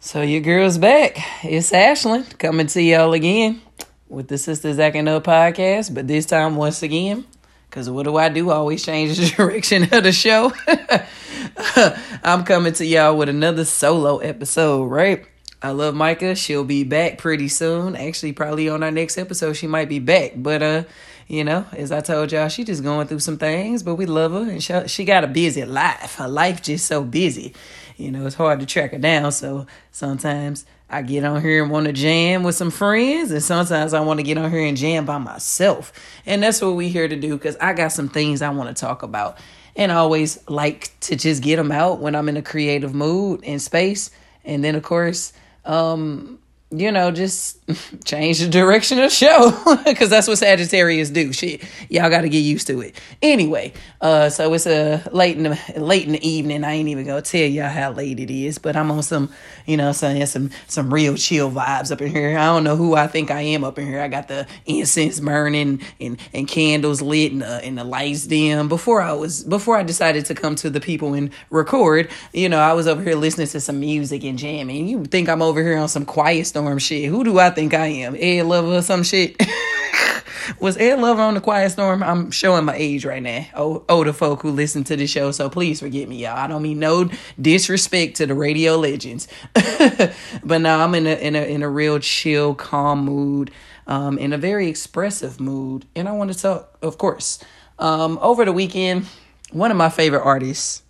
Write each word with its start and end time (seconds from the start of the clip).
So 0.00 0.22
your 0.22 0.42
girl's 0.42 0.78
back. 0.78 1.18
It's 1.42 1.72
Ashlyn 1.72 2.38
coming 2.38 2.68
to 2.68 2.80
y'all 2.80 3.14
again 3.14 3.60
with 4.08 4.28
the 4.28 4.38
Sisters 4.38 4.78
Acting 4.78 5.08
Up 5.08 5.24
podcast, 5.24 5.92
but 5.92 6.06
this 6.06 6.24
time 6.24 6.54
once 6.54 6.84
again, 6.84 7.26
because 7.68 7.90
what 7.90 8.04
do 8.04 8.16
I 8.16 8.28
do? 8.28 8.50
I 8.50 8.54
always 8.54 8.84
change 8.84 9.18
the 9.18 9.26
direction 9.36 9.82
of 9.92 10.04
the 10.04 10.12
show. 10.12 10.52
I'm 12.22 12.44
coming 12.44 12.74
to 12.74 12.86
y'all 12.86 13.16
with 13.16 13.28
another 13.28 13.64
solo 13.64 14.18
episode, 14.18 14.84
right? 14.84 15.26
I 15.60 15.72
love 15.72 15.96
Micah. 15.96 16.36
She'll 16.36 16.62
be 16.62 16.84
back 16.84 17.18
pretty 17.18 17.48
soon. 17.48 17.96
Actually, 17.96 18.34
probably 18.34 18.68
on 18.68 18.84
our 18.84 18.92
next 18.92 19.18
episode, 19.18 19.54
she 19.54 19.66
might 19.66 19.88
be 19.88 19.98
back. 19.98 20.34
But 20.36 20.62
uh, 20.62 20.84
you 21.26 21.42
know, 21.42 21.66
as 21.72 21.90
I 21.90 22.00
told 22.00 22.30
y'all, 22.30 22.48
she 22.48 22.62
just 22.62 22.84
going 22.84 23.08
through 23.08 23.18
some 23.18 23.36
things, 23.36 23.82
but 23.82 23.96
we 23.96 24.06
love 24.06 24.32
her 24.32 24.48
and 24.48 24.62
she, 24.62 24.74
she 24.86 25.04
got 25.04 25.24
a 25.24 25.26
busy 25.26 25.64
life. 25.64 26.14
Her 26.14 26.28
life 26.28 26.62
just 26.62 26.86
so 26.86 27.02
busy. 27.02 27.52
You 27.98 28.12
know, 28.12 28.26
it's 28.26 28.36
hard 28.36 28.60
to 28.60 28.66
track 28.66 28.92
her 28.92 28.98
down. 28.98 29.32
So 29.32 29.66
sometimes 29.90 30.64
I 30.88 31.02
get 31.02 31.24
on 31.24 31.42
here 31.42 31.62
and 31.62 31.70
want 31.70 31.86
to 31.86 31.92
jam 31.92 32.44
with 32.44 32.54
some 32.54 32.70
friends, 32.70 33.32
and 33.32 33.42
sometimes 33.42 33.92
I 33.92 34.00
want 34.00 34.20
to 34.20 34.24
get 34.24 34.38
on 34.38 34.50
here 34.50 34.64
and 34.64 34.76
jam 34.76 35.04
by 35.04 35.18
myself. 35.18 35.92
And 36.24 36.42
that's 36.42 36.62
what 36.62 36.76
we're 36.76 36.88
here 36.88 37.08
to 37.08 37.16
do 37.16 37.36
because 37.36 37.56
I 37.56 37.72
got 37.72 37.88
some 37.88 38.08
things 38.08 38.40
I 38.40 38.50
want 38.50 38.74
to 38.74 38.80
talk 38.80 39.02
about. 39.02 39.38
And 39.74 39.90
I 39.90 39.96
always 39.96 40.38
like 40.48 40.98
to 41.00 41.16
just 41.16 41.42
get 41.42 41.56
them 41.56 41.72
out 41.72 42.00
when 42.00 42.14
I'm 42.14 42.28
in 42.28 42.36
a 42.36 42.42
creative 42.42 42.94
mood 42.94 43.40
and 43.44 43.60
space. 43.60 44.10
And 44.44 44.62
then, 44.62 44.76
of 44.76 44.82
course, 44.84 45.32
um, 45.64 46.38
you 46.70 46.92
know, 46.92 47.10
just 47.10 47.58
change 48.04 48.40
the 48.40 48.48
direction 48.48 48.98
of 48.98 49.04
the 49.04 49.10
show 49.10 49.78
because 49.86 50.10
that's 50.10 50.28
what 50.28 50.36
Sagittarius 50.36 51.08
do. 51.08 51.32
Shit, 51.32 51.62
y'all 51.88 52.10
got 52.10 52.22
to 52.22 52.28
get 52.28 52.40
used 52.40 52.66
to 52.66 52.80
it. 52.82 53.00
Anyway, 53.22 53.72
uh, 54.02 54.28
so 54.28 54.52
it's 54.52 54.66
a 54.66 55.02
late 55.12 55.36
in 55.38 55.44
the 55.44 55.58
late 55.76 56.04
in 56.06 56.12
the 56.12 56.28
evening. 56.28 56.64
I 56.64 56.72
ain't 56.72 56.88
even 56.88 57.06
gonna 57.06 57.22
tell 57.22 57.40
y'all 57.40 57.70
how 57.70 57.92
late 57.92 58.20
it 58.20 58.30
is, 58.30 58.58
but 58.58 58.76
I'm 58.76 58.90
on 58.90 59.02
some, 59.02 59.32
you 59.66 59.78
know, 59.78 59.92
some 59.92 60.24
some 60.26 60.50
some 60.66 60.92
real 60.92 61.16
chill 61.16 61.50
vibes 61.50 61.90
up 61.90 62.02
in 62.02 62.10
here. 62.10 62.36
I 62.36 62.46
don't 62.46 62.64
know 62.64 62.76
who 62.76 62.94
I 62.94 63.06
think 63.06 63.30
I 63.30 63.40
am 63.40 63.64
up 63.64 63.78
in 63.78 63.86
here. 63.86 64.02
I 64.02 64.08
got 64.08 64.28
the 64.28 64.46
incense 64.66 65.20
burning 65.20 65.80
and 66.00 66.18
and 66.34 66.46
candles 66.46 67.00
lit 67.00 67.32
and, 67.32 67.42
uh, 67.42 67.60
and 67.62 67.78
the 67.78 67.84
lights 67.84 68.26
dim. 68.26 68.68
Before 68.68 69.00
I 69.00 69.12
was 69.12 69.42
before 69.42 69.78
I 69.78 69.84
decided 69.84 70.26
to 70.26 70.34
come 70.34 70.54
to 70.56 70.68
the 70.68 70.80
people 70.80 71.14
and 71.14 71.30
record, 71.48 72.10
you 72.34 72.50
know, 72.50 72.58
I 72.58 72.74
was 72.74 72.86
over 72.86 73.02
here 73.02 73.14
listening 73.14 73.46
to 73.48 73.60
some 73.60 73.80
music 73.80 74.22
and 74.22 74.38
jamming. 74.38 74.86
You 74.86 75.06
think 75.06 75.30
I'm 75.30 75.40
over 75.40 75.62
here 75.62 75.78
on 75.78 75.88
some 75.88 76.04
quiet 76.04 76.46
storm 76.58 76.78
shit? 76.78 77.08
Who 77.08 77.22
do 77.22 77.38
I 77.38 77.50
think 77.50 77.72
I 77.72 77.86
am? 77.86 78.16
Ed 78.18 78.46
Lover 78.46 78.78
or 78.78 78.82
some 78.82 79.04
shit? 79.04 79.40
Was 80.60 80.76
Ed 80.76 80.98
Lover 80.98 81.22
on 81.22 81.34
the 81.34 81.40
Quiet 81.40 81.70
Storm? 81.70 82.02
I'm 82.02 82.32
showing 82.32 82.64
my 82.64 82.74
age 82.74 83.04
right 83.04 83.22
now. 83.22 83.46
Oh, 83.54 83.84
older 83.88 84.12
folk 84.12 84.42
who 84.42 84.50
listen 84.50 84.82
to 84.84 84.96
the 84.96 85.06
show, 85.06 85.30
so 85.30 85.48
please 85.48 85.78
forgive 85.78 86.08
me, 86.08 86.16
y'all. 86.16 86.36
I 86.36 86.48
don't 86.48 86.62
mean 86.62 86.80
no 86.80 87.10
disrespect 87.40 88.16
to 88.16 88.26
the 88.26 88.34
radio 88.34 88.76
legends, 88.76 89.28
but 89.54 90.60
now 90.60 90.82
I'm 90.82 90.96
in 90.96 91.06
a 91.06 91.14
in 91.14 91.36
a 91.36 91.42
in 91.42 91.62
a 91.62 91.68
real 91.68 92.00
chill, 92.00 92.54
calm 92.54 93.04
mood, 93.04 93.52
um, 93.86 94.18
in 94.18 94.32
a 94.32 94.38
very 94.38 94.68
expressive 94.68 95.38
mood, 95.38 95.84
and 95.94 96.08
I 96.08 96.12
want 96.12 96.32
to 96.32 96.38
talk, 96.38 96.76
of 96.82 96.98
course. 96.98 97.38
Um, 97.78 98.18
over 98.20 98.44
the 98.44 98.52
weekend, 98.52 99.06
one 99.52 99.70
of 99.70 99.76
my 99.76 99.90
favorite 99.90 100.22
artists. 100.22 100.82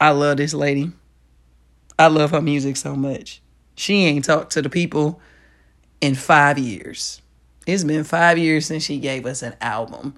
I 0.00 0.10
love 0.10 0.38
this 0.38 0.54
lady. 0.54 0.90
I 1.98 2.08
love 2.08 2.32
her 2.32 2.42
music 2.42 2.76
so 2.76 2.96
much. 2.96 3.40
She 3.74 4.04
ain't 4.04 4.24
talked 4.24 4.52
to 4.52 4.62
the 4.62 4.70
people 4.70 5.20
in 6.00 6.14
five 6.14 6.58
years. 6.58 7.20
It's 7.66 7.84
been 7.84 8.04
five 8.04 8.38
years 8.38 8.66
since 8.66 8.84
she 8.84 8.98
gave 8.98 9.26
us 9.26 9.42
an 9.42 9.54
album. 9.60 10.14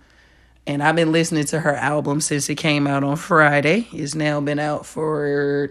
And 0.66 0.82
I've 0.82 0.96
been 0.96 1.12
listening 1.12 1.44
to 1.46 1.60
her 1.60 1.76
album 1.76 2.20
since 2.20 2.48
it 2.50 2.56
came 2.56 2.86
out 2.88 3.04
on 3.04 3.16
Friday. 3.16 3.86
It's 3.92 4.14
now 4.14 4.40
been 4.40 4.58
out 4.58 4.84
for. 4.84 5.70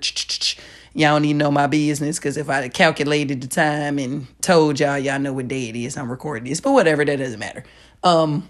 Y'all 0.94 1.20
need 1.20 1.34
to 1.34 1.38
know 1.38 1.52
my 1.52 1.68
business 1.68 2.18
because 2.18 2.38
if 2.38 2.50
I 2.50 2.70
calculated 2.70 3.42
the 3.42 3.48
time 3.48 4.00
and 4.00 4.28
told 4.42 4.80
y'all, 4.80 4.98
y'all 4.98 5.20
know 5.20 5.34
what 5.34 5.50
day 5.50 5.68
it 5.68 5.76
is, 5.76 5.98
I'm 5.98 6.10
recording 6.10 6.48
this. 6.48 6.62
But 6.62 6.72
whatever, 6.72 7.04
that 7.04 7.18
doesn't 7.18 7.40
matter. 7.40 7.66
Um, 8.02 8.50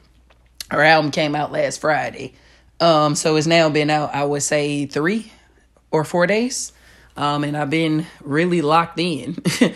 her 0.69 0.83
album 0.83 1.09
came 1.09 1.33
out 1.33 1.51
last 1.51 1.81
Friday. 1.81 2.35
Um, 2.79 3.15
so 3.15 3.35
it's 3.35 3.47
now 3.47 3.69
been 3.69 3.89
out, 3.89 4.13
I 4.13 4.25
would 4.25 4.43
say, 4.43 4.85
three 4.85 5.31
or 5.89 6.03
four 6.03 6.27
days. 6.27 6.71
Um, 7.17 7.43
and 7.43 7.55
I've 7.55 7.69
been 7.69 8.05
really 8.21 8.61
locked 8.61 8.99
in. 8.99 9.37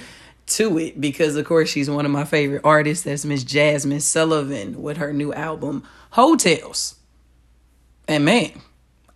to 0.50 0.80
it 0.80 1.00
because 1.00 1.36
of 1.36 1.46
course 1.46 1.70
she's 1.70 1.90
one 1.90 2.06
of 2.06 2.12
my 2.12 2.26
favorite 2.26 2.62
artists 2.64 3.04
that's 3.04 3.24
miss 3.24 3.44
Jazmine 3.44 4.02
sullivan 4.02 4.82
with 4.82 4.98
her 4.98 5.14
new 5.14 5.32
album 5.34 5.84
Heaux 6.12 6.36
Tales. 6.36 6.96
And 8.08 8.26
man 8.26 8.52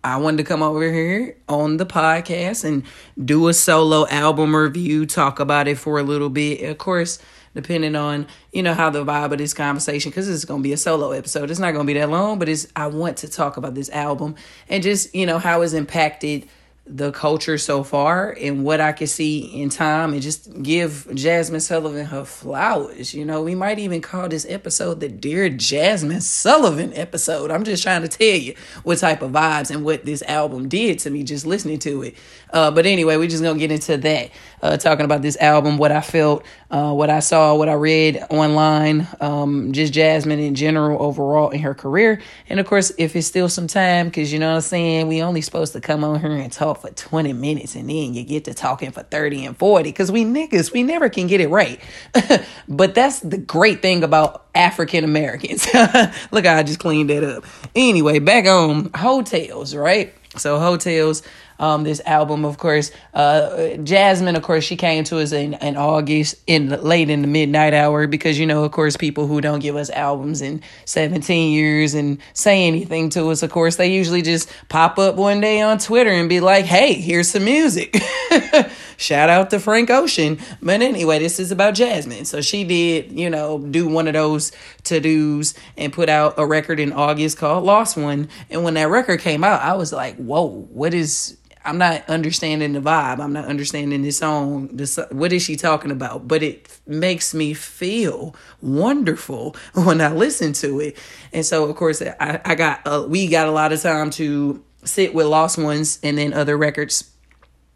i 0.04 0.16
wanted 0.16 0.36
to 0.36 0.44
come 0.44 0.62
over 0.62 0.92
here 0.92 1.36
on 1.48 1.76
the 1.78 1.86
podcast 1.86 2.64
and 2.64 2.84
do 3.22 3.48
a 3.48 3.54
solo 3.54 4.06
album 4.08 4.54
review 4.54 5.06
talk 5.06 5.40
about 5.40 5.66
it 5.66 5.76
for 5.76 5.98
a 5.98 6.02
little 6.02 6.30
bit 6.30 6.62
of 6.62 6.78
course 6.78 7.18
depending 7.54 7.96
on 7.96 8.26
you 8.52 8.62
know 8.62 8.74
how 8.74 8.90
the 8.90 9.04
vibe 9.04 9.32
of 9.32 9.38
this 9.38 9.54
conversation 9.54 10.10
because 10.10 10.28
it's 10.28 10.44
going 10.44 10.60
to 10.60 10.64
be 10.64 10.72
a 10.72 10.76
solo 10.76 11.10
episode 11.10 11.50
it's 11.50 11.58
not 11.58 11.72
going 11.72 11.86
to 11.86 11.92
be 11.92 11.98
that 11.98 12.10
long 12.10 12.38
but 12.38 12.48
it's 12.48 12.68
i 12.76 12.86
want 12.86 13.16
to 13.16 13.28
talk 13.28 13.56
about 13.56 13.74
this 13.74 13.90
album 13.90 14.34
and 14.68 14.82
just 14.82 15.12
you 15.14 15.26
know 15.26 15.38
how 15.38 15.62
it's 15.62 15.72
impacted 15.72 16.46
the 16.86 17.10
culture 17.12 17.56
so 17.56 17.82
far 17.82 18.36
and 18.38 18.62
what 18.62 18.78
I 18.78 18.92
can 18.92 19.06
see 19.06 19.38
in 19.62 19.70
time 19.70 20.12
and 20.12 20.20
just 20.20 20.62
give 20.62 21.06
Jazmine 21.10 21.62
Sullivan 21.62 22.04
her 22.04 22.26
flowers. 22.26 23.14
You 23.14 23.24
know, 23.24 23.42
we 23.42 23.54
might 23.54 23.78
even 23.78 24.02
call 24.02 24.28
this 24.28 24.44
episode 24.50 25.00
the 25.00 25.08
Dear 25.08 25.48
Jazmine 25.48 26.20
Sullivan 26.20 26.92
episode. 26.92 27.50
I'm 27.50 27.64
just 27.64 27.82
trying 27.82 28.02
to 28.02 28.08
tell 28.08 28.26
you 28.36 28.54
what 28.82 28.98
type 28.98 29.22
of 29.22 29.32
vibes 29.32 29.70
and 29.70 29.82
what 29.82 30.04
this 30.04 30.20
album 30.22 30.68
did 30.68 30.98
to 31.00 31.10
me 31.10 31.22
just 31.22 31.46
listening 31.46 31.78
to 31.80 32.02
it. 32.02 32.16
Uh, 32.52 32.70
but 32.70 32.84
anyway, 32.84 33.16
we're 33.16 33.28
just 33.28 33.42
going 33.42 33.56
to 33.56 33.60
get 33.60 33.72
into 33.72 33.96
that, 33.96 34.30
uh, 34.64 34.78
talking 34.78 35.04
about 35.04 35.20
this 35.20 35.36
album, 35.36 35.76
what 35.76 35.92
I 35.92 36.00
felt, 36.00 36.42
uh, 36.70 36.90
what 36.94 37.10
I 37.10 37.20
saw, 37.20 37.54
what 37.54 37.68
I 37.68 37.74
read 37.74 38.24
online, 38.30 39.06
um, 39.20 39.72
just 39.72 39.92
Jazmine 39.92 40.40
in 40.40 40.54
general 40.54 41.02
overall 41.02 41.50
in 41.50 41.60
her 41.60 41.74
career. 41.74 42.22
And 42.48 42.58
of 42.58 42.66
course, 42.66 42.90
if 42.96 43.14
it's 43.14 43.26
still 43.26 43.50
some 43.50 43.66
time, 43.66 44.06
because 44.06 44.32
you 44.32 44.38
know 44.38 44.48
what 44.48 44.54
I'm 44.54 44.60
saying, 44.62 45.08
we 45.08 45.20
only 45.20 45.42
supposed 45.42 45.74
to 45.74 45.82
come 45.82 46.02
on 46.02 46.18
here 46.18 46.30
and 46.30 46.50
talk 46.50 46.80
for 46.80 46.88
20 46.88 47.34
minutes 47.34 47.74
and 47.74 47.90
then 47.90 48.14
you 48.14 48.24
get 48.24 48.46
to 48.46 48.54
talking 48.54 48.90
for 48.90 49.02
30 49.02 49.44
and 49.44 49.56
40 49.58 49.90
because 49.90 50.10
we 50.10 50.24
niggas, 50.24 50.72
we 50.72 50.82
never 50.82 51.10
can 51.10 51.26
get 51.26 51.42
it 51.42 51.48
right. 51.48 51.78
but 52.66 52.94
that's 52.94 53.20
the 53.20 53.36
great 53.36 53.82
thing 53.82 54.02
about 54.02 54.46
African 54.54 55.04
Americans. 55.04 55.66
Look, 56.30 56.46
I 56.46 56.62
just 56.62 56.78
cleaned 56.78 57.10
that 57.10 57.22
up. 57.22 57.44
Anyway, 57.76 58.18
back 58.18 58.46
on 58.46 58.90
Heaux 58.94 59.20
Tales, 59.20 59.74
right? 59.74 60.14
So 60.36 60.76
Tales 60.76 61.22
um, 61.58 61.84
this 61.84 62.00
album, 62.06 62.44
of 62.44 62.58
course. 62.58 62.90
Uh, 63.12 63.76
Jazmine, 63.78 64.36
of 64.36 64.42
course, 64.42 64.64
she 64.64 64.76
came 64.76 65.04
to 65.04 65.18
us 65.18 65.32
in, 65.32 65.54
in 65.54 65.76
August, 65.76 66.36
in 66.46 66.68
late 66.68 67.10
in 67.10 67.22
the 67.22 67.28
midnight 67.28 67.74
hour, 67.74 68.06
because 68.06 68.38
you 68.38 68.46
know, 68.46 68.64
of 68.64 68.72
course, 68.72 68.96
people 68.96 69.26
who 69.26 69.40
don't 69.40 69.60
give 69.60 69.76
us 69.76 69.90
albums 69.90 70.42
in 70.42 70.62
17 70.84 71.52
years 71.52 71.94
and 71.94 72.18
say 72.32 72.66
anything 72.66 73.10
to 73.10 73.30
us, 73.30 73.42
of 73.42 73.50
course, 73.50 73.76
they 73.76 73.92
usually 73.92 74.22
just 74.22 74.50
pop 74.68 74.98
up 74.98 75.16
one 75.16 75.40
day 75.40 75.60
on 75.60 75.78
Twitter 75.78 76.10
and 76.10 76.28
be 76.28 76.40
like, 76.40 76.64
"Hey, 76.64 76.94
here's 76.94 77.28
some 77.28 77.44
music." 77.44 77.96
Shout 78.96 79.28
out 79.28 79.50
to 79.50 79.60
Frank 79.60 79.90
Ocean. 79.90 80.38
But 80.62 80.82
anyway, 80.82 81.18
this 81.18 81.38
is 81.38 81.50
about 81.50 81.74
Jazmine. 81.74 82.26
So 82.26 82.40
she 82.40 82.64
did, 82.64 83.12
you 83.12 83.28
know, 83.30 83.58
do 83.58 83.88
one 83.88 84.06
of 84.06 84.14
those 84.14 84.52
to 84.84 85.00
dos 85.00 85.54
and 85.76 85.92
put 85.92 86.08
out 86.08 86.34
a 86.38 86.46
record 86.46 86.80
in 86.80 86.92
August 86.92 87.38
called 87.38 87.64
Lost 87.64 87.96
One. 87.96 88.28
And 88.50 88.64
when 88.64 88.74
that 88.74 88.88
record 88.88 89.20
came 89.20 89.44
out, 89.44 89.60
I 89.62 89.74
was 89.74 89.92
like, 89.92 90.16
whoa, 90.16 90.46
what 90.46 90.94
is 90.94 91.36
I'm 91.64 91.78
not 91.78 92.08
understanding 92.08 92.74
the 92.74 92.80
vibe. 92.80 93.20
I'm 93.20 93.32
not 93.32 93.46
understanding 93.46 94.02
this 94.02 94.18
song. 94.18 94.68
This 94.72 94.98
what 95.10 95.32
is 95.32 95.42
she 95.42 95.56
talking 95.56 95.90
about? 95.90 96.28
But 96.28 96.42
it 96.42 96.78
makes 96.86 97.32
me 97.32 97.54
feel 97.54 98.36
wonderful 98.60 99.56
when 99.74 100.00
I 100.00 100.12
listen 100.12 100.52
to 100.54 100.80
it. 100.80 100.96
And 101.32 101.44
so, 101.44 101.64
of 101.64 101.74
course, 101.76 102.02
I, 102.02 102.40
I 102.44 102.54
got 102.54 102.80
uh, 102.86 103.06
we 103.08 103.28
got 103.28 103.48
a 103.48 103.52
lot 103.52 103.72
of 103.72 103.80
time 103.80 104.10
to 104.10 104.62
sit 104.84 105.14
with 105.14 105.26
Lost 105.26 105.58
Ones 105.58 105.98
and 106.02 106.18
then 106.18 106.34
other 106.34 106.56
records 106.56 107.10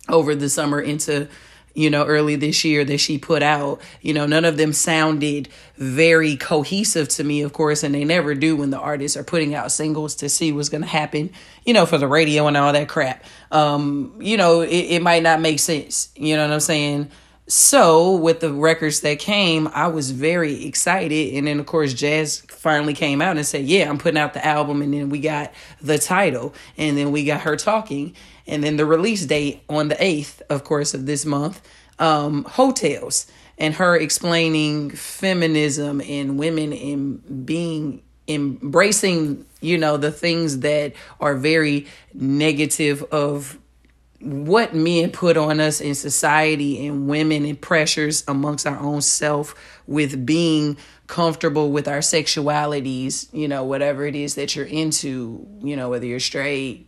over 0.09 0.35
the 0.35 0.49
summer 0.49 0.81
into 0.81 1.29
you 1.75 1.91
know, 1.91 2.05
early 2.05 2.37
this 2.37 2.65
year 2.65 2.85
that 2.85 2.99
she 2.99 3.19
put 3.19 3.43
out. 3.43 3.81
You 4.03 4.15
know, 4.15 4.27
none 4.27 4.45
of 4.45 4.57
them 4.57 4.73
sounded 4.73 5.49
very 5.77 6.37
cohesive 6.37 7.09
to 7.11 7.25
me, 7.25 7.43
of 7.43 7.53
course, 7.53 7.83
and 7.83 7.95
they 7.95 8.05
never 8.05 8.35
do 8.35 8.57
when 8.57 8.71
the 8.71 8.79
artists 8.79 9.17
are 9.17 9.25
putting 9.25 9.55
out 9.55 9.71
singles 9.71 10.17
to 10.17 10.29
see 10.29 10.53
what's 10.53 10.69
going 10.69 10.83
to 10.83 10.89
happen, 10.89 11.31
you 11.65 11.73
know, 11.73 11.87
for 11.87 11.99
the 11.99 12.09
radio 12.09 12.47
and 12.47 12.57
all 12.57 12.73
that 12.73 12.89
crap. 12.89 13.25
Um, 13.53 14.15
you 14.21 14.37
know, 14.37 14.63
it, 14.63 14.71
it 14.71 15.03
might 15.03 15.23
not 15.23 15.41
make 15.41 15.61
sense. 15.61 16.11
You 16.17 16.37
know 16.37 16.47
what 16.47 16.55
I'm 16.55 16.61
saying? 16.61 17.11
So, 17.51 18.15
with 18.17 18.41
the 18.41 18.53
records 18.53 19.01
that 19.01 19.21
came, 19.21 19.69
I 19.69 19.87
was 19.87 20.11
very 20.11 20.67
excited. 20.67 21.33
And 21.35 21.47
then, 21.47 21.59
of 21.59 21.65
course, 21.65 21.95
Jazz 21.95 22.41
finally 22.41 22.93
came 22.93 23.23
out 23.23 23.39
and 23.39 23.47
said, 23.47 23.65
Yeah, 23.65 23.89
I'm 23.89 23.97
putting 23.97 24.19
out 24.19 24.35
the 24.35 24.45
album. 24.45 24.83
And 24.83 24.93
then 24.93 25.09
we 25.09 25.21
got 25.21 25.55
the 25.81 25.99
title. 25.99 26.53
And 26.77 26.99
then 26.99 27.11
we 27.11 27.25
got 27.25 27.41
her 27.43 27.57
talking. 27.57 28.15
And 28.49 28.65
then 28.65 28.77
the 28.77 28.87
release 28.87 29.27
date 29.27 29.63
on 29.69 29.89
the 29.89 29.95
8th, 29.95 30.41
of 30.51 30.65
course, 30.65 30.95
of 30.95 31.07
this 31.07 31.25
month, 31.25 31.61
um, 31.99 32.47
Tales. 32.75 33.27
And 33.59 33.75
her 33.75 33.97
explaining 33.97 34.91
feminism 34.91 36.01
and 36.01 36.39
women 36.39 36.73
in 36.73 37.17
being 37.45 38.03
embracing, 38.29 39.45
you 39.61 39.79
know, 39.79 39.97
the 39.97 40.13
things 40.13 40.61
that 40.61 40.95
are 41.21 41.35
very 41.35 41.87
negative 42.15 43.03
of 43.05 43.59
what 44.21 44.75
men 44.75 45.11
put 45.11 45.37
on 45.37 45.61
us 45.61 45.81
in 45.81 45.95
society 45.95 46.87
and 46.87 47.09
women 47.09 47.45
and 47.45 47.61
pressures 47.61 48.25
amongst 48.27 48.67
our 48.67 48.79
own 48.79 49.01
self 49.01 49.55
with 49.87 50.27
being 50.27 50.77
comfortable 51.07 51.71
with 51.73 51.89
our 51.89 51.99
sexualities, 51.99 53.33
you 53.33 53.49
know, 53.49 53.65
whatever 53.65 54.05
it 54.05 54.15
is 54.15 54.35
that 54.35 54.55
you're 54.55 54.67
into, 54.67 55.47
you 55.63 55.77
know, 55.77 55.89
whether 55.89 56.05
you're 56.05 56.21
straight, 56.21 56.88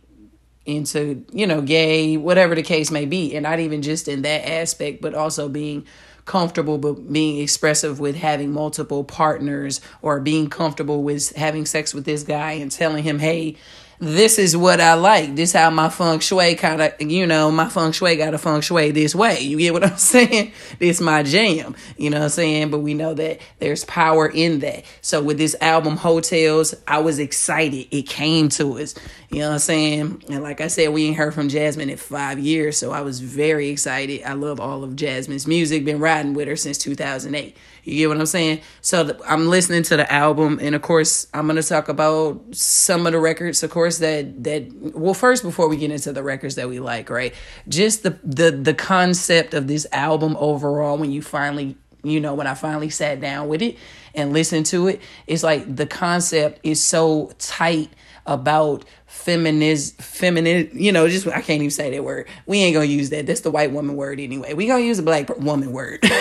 into, 0.71 1.23
you 1.31 1.45
know, 1.45 1.61
gay, 1.61 2.17
whatever 2.17 2.55
the 2.55 2.63
case 2.63 2.91
may 2.91 3.05
be. 3.05 3.35
And 3.35 3.43
not 3.43 3.59
even 3.59 3.81
just 3.81 4.07
in 4.07 4.23
that 4.23 4.49
aspect, 4.49 5.01
but 5.01 5.13
also 5.13 5.47
being 5.49 5.85
comfortable 6.25 6.77
but 6.77 7.11
being 7.11 7.39
expressive 7.41 7.99
with 7.99 8.15
having 8.15 8.51
multiple 8.51 9.03
partners 9.03 9.81
or 10.01 10.19
being 10.19 10.49
comfortable 10.49 11.03
with 11.03 11.35
having 11.35 11.65
sex 11.65 11.93
with 11.93 12.05
this 12.05 12.23
guy 12.23 12.53
and 12.53 12.71
telling 12.71 13.03
him, 13.03 13.19
hey, 13.19 13.57
this 14.01 14.39
is 14.39 14.57
what 14.57 14.81
I 14.81 14.95
like. 14.95 15.35
This 15.35 15.53
how 15.53 15.69
my 15.69 15.87
feng 15.87 16.19
shui 16.19 16.55
kind 16.55 16.81
of, 16.81 16.99
you 16.99 17.27
know, 17.27 17.51
my 17.51 17.69
feng 17.69 17.91
shui 17.91 18.15
got 18.15 18.33
a 18.33 18.39
feng 18.39 18.61
shui 18.61 18.89
this 18.89 19.13
way. 19.13 19.41
You 19.41 19.59
get 19.59 19.73
what 19.73 19.83
I'm 19.83 19.97
saying? 19.97 20.53
This 20.79 20.99
my 20.99 21.21
jam. 21.21 21.75
You 21.97 22.09
know 22.09 22.17
what 22.17 22.23
I'm 22.23 22.29
saying? 22.29 22.71
But 22.71 22.79
we 22.79 22.95
know 22.95 23.13
that 23.13 23.39
there's 23.59 23.85
power 23.85 24.27
in 24.27 24.59
that. 24.59 24.85
So 25.01 25.21
with 25.21 25.37
this 25.37 25.55
album, 25.61 25.97
Heaux 25.97 26.19
Tales, 26.19 26.73
I 26.87 26.97
was 26.97 27.19
excited. 27.19 27.87
It 27.91 28.07
came 28.07 28.49
to 28.49 28.79
us. 28.79 28.95
You 29.29 29.39
know 29.39 29.49
what 29.49 29.53
I'm 29.53 29.59
saying? 29.59 30.23
And 30.29 30.41
like 30.41 30.61
I 30.61 30.67
said, 30.67 30.89
we 30.89 31.05
ain't 31.05 31.17
heard 31.17 31.35
from 31.35 31.47
Jazmine 31.47 31.91
in 31.91 31.97
five 31.97 32.39
years. 32.39 32.79
So 32.79 32.91
I 32.91 33.01
was 33.01 33.19
very 33.19 33.69
excited. 33.69 34.23
I 34.23 34.33
love 34.33 34.59
all 34.59 34.83
of 34.83 34.91
Jazmine's 34.91 35.45
music. 35.45 35.85
Been 35.85 35.99
riding 35.99 36.33
with 36.33 36.47
her 36.47 36.55
since 36.55 36.79
2008. 36.79 37.55
You 37.83 37.97
get 37.97 38.07
what 38.09 38.19
I'm 38.19 38.25
saying? 38.25 38.61
So 38.81 39.17
I'm 39.27 39.47
listening 39.47 39.83
to 39.83 39.97
the 39.97 40.11
album, 40.11 40.59
and 40.61 40.75
of 40.75 40.81
course, 40.81 41.27
I'm 41.33 41.47
gonna 41.47 41.63
talk 41.63 41.89
about 41.89 42.41
some 42.51 43.05
of 43.07 43.13
the 43.13 43.19
records, 43.19 43.63
of 43.63 43.71
course, 43.71 43.97
that 43.99 44.43
that. 44.43 44.71
Well, 44.95 45.13
first, 45.13 45.43
before 45.43 45.67
we 45.67 45.77
get 45.77 45.91
into 45.91 46.13
the 46.13 46.23
records 46.23 46.55
that 46.55 46.69
we 46.69 46.79
like, 46.79 47.09
right? 47.09 47.33
Just 47.67 48.03
the 48.03 48.19
the 48.23 48.51
the 48.51 48.73
concept 48.73 49.53
of 49.53 49.67
this 49.67 49.87
album 49.91 50.37
overall. 50.39 50.97
When 50.97 51.11
you 51.11 51.21
finally, 51.21 51.75
you 52.03 52.19
know, 52.19 52.33
when 52.33 52.47
I 52.47 52.53
finally 52.53 52.89
sat 52.89 53.19
down 53.19 53.47
with 53.47 53.61
it 53.61 53.77
and 54.15 54.33
listen 54.33 54.63
to 54.65 54.87
it, 54.87 55.01
it's 55.27 55.43
like 55.43 55.75
the 55.75 55.85
concept 55.85 56.59
is 56.63 56.83
so 56.83 57.31
tight 57.37 57.89
about 58.25 58.85
feminist 59.07 60.01
feminine 60.01 60.69
you 60.73 60.89
know 60.89 61.09
just 61.09 61.27
i 61.27 61.41
can't 61.41 61.61
even 61.61 61.69
say 61.69 61.91
that 61.91 62.03
word. 62.03 62.27
We 62.45 62.59
ain't 62.59 62.73
gonna 62.73 62.85
use 62.85 63.09
that. 63.09 63.25
That's 63.27 63.41
the 63.41 63.51
white 63.51 63.71
woman 63.71 63.97
word 63.97 64.19
anyway. 64.19 64.53
We 64.53 64.67
gonna 64.67 64.83
use 64.83 64.99
a 64.99 65.03
black 65.03 65.29
woman 65.37 65.71
word. 65.71 66.03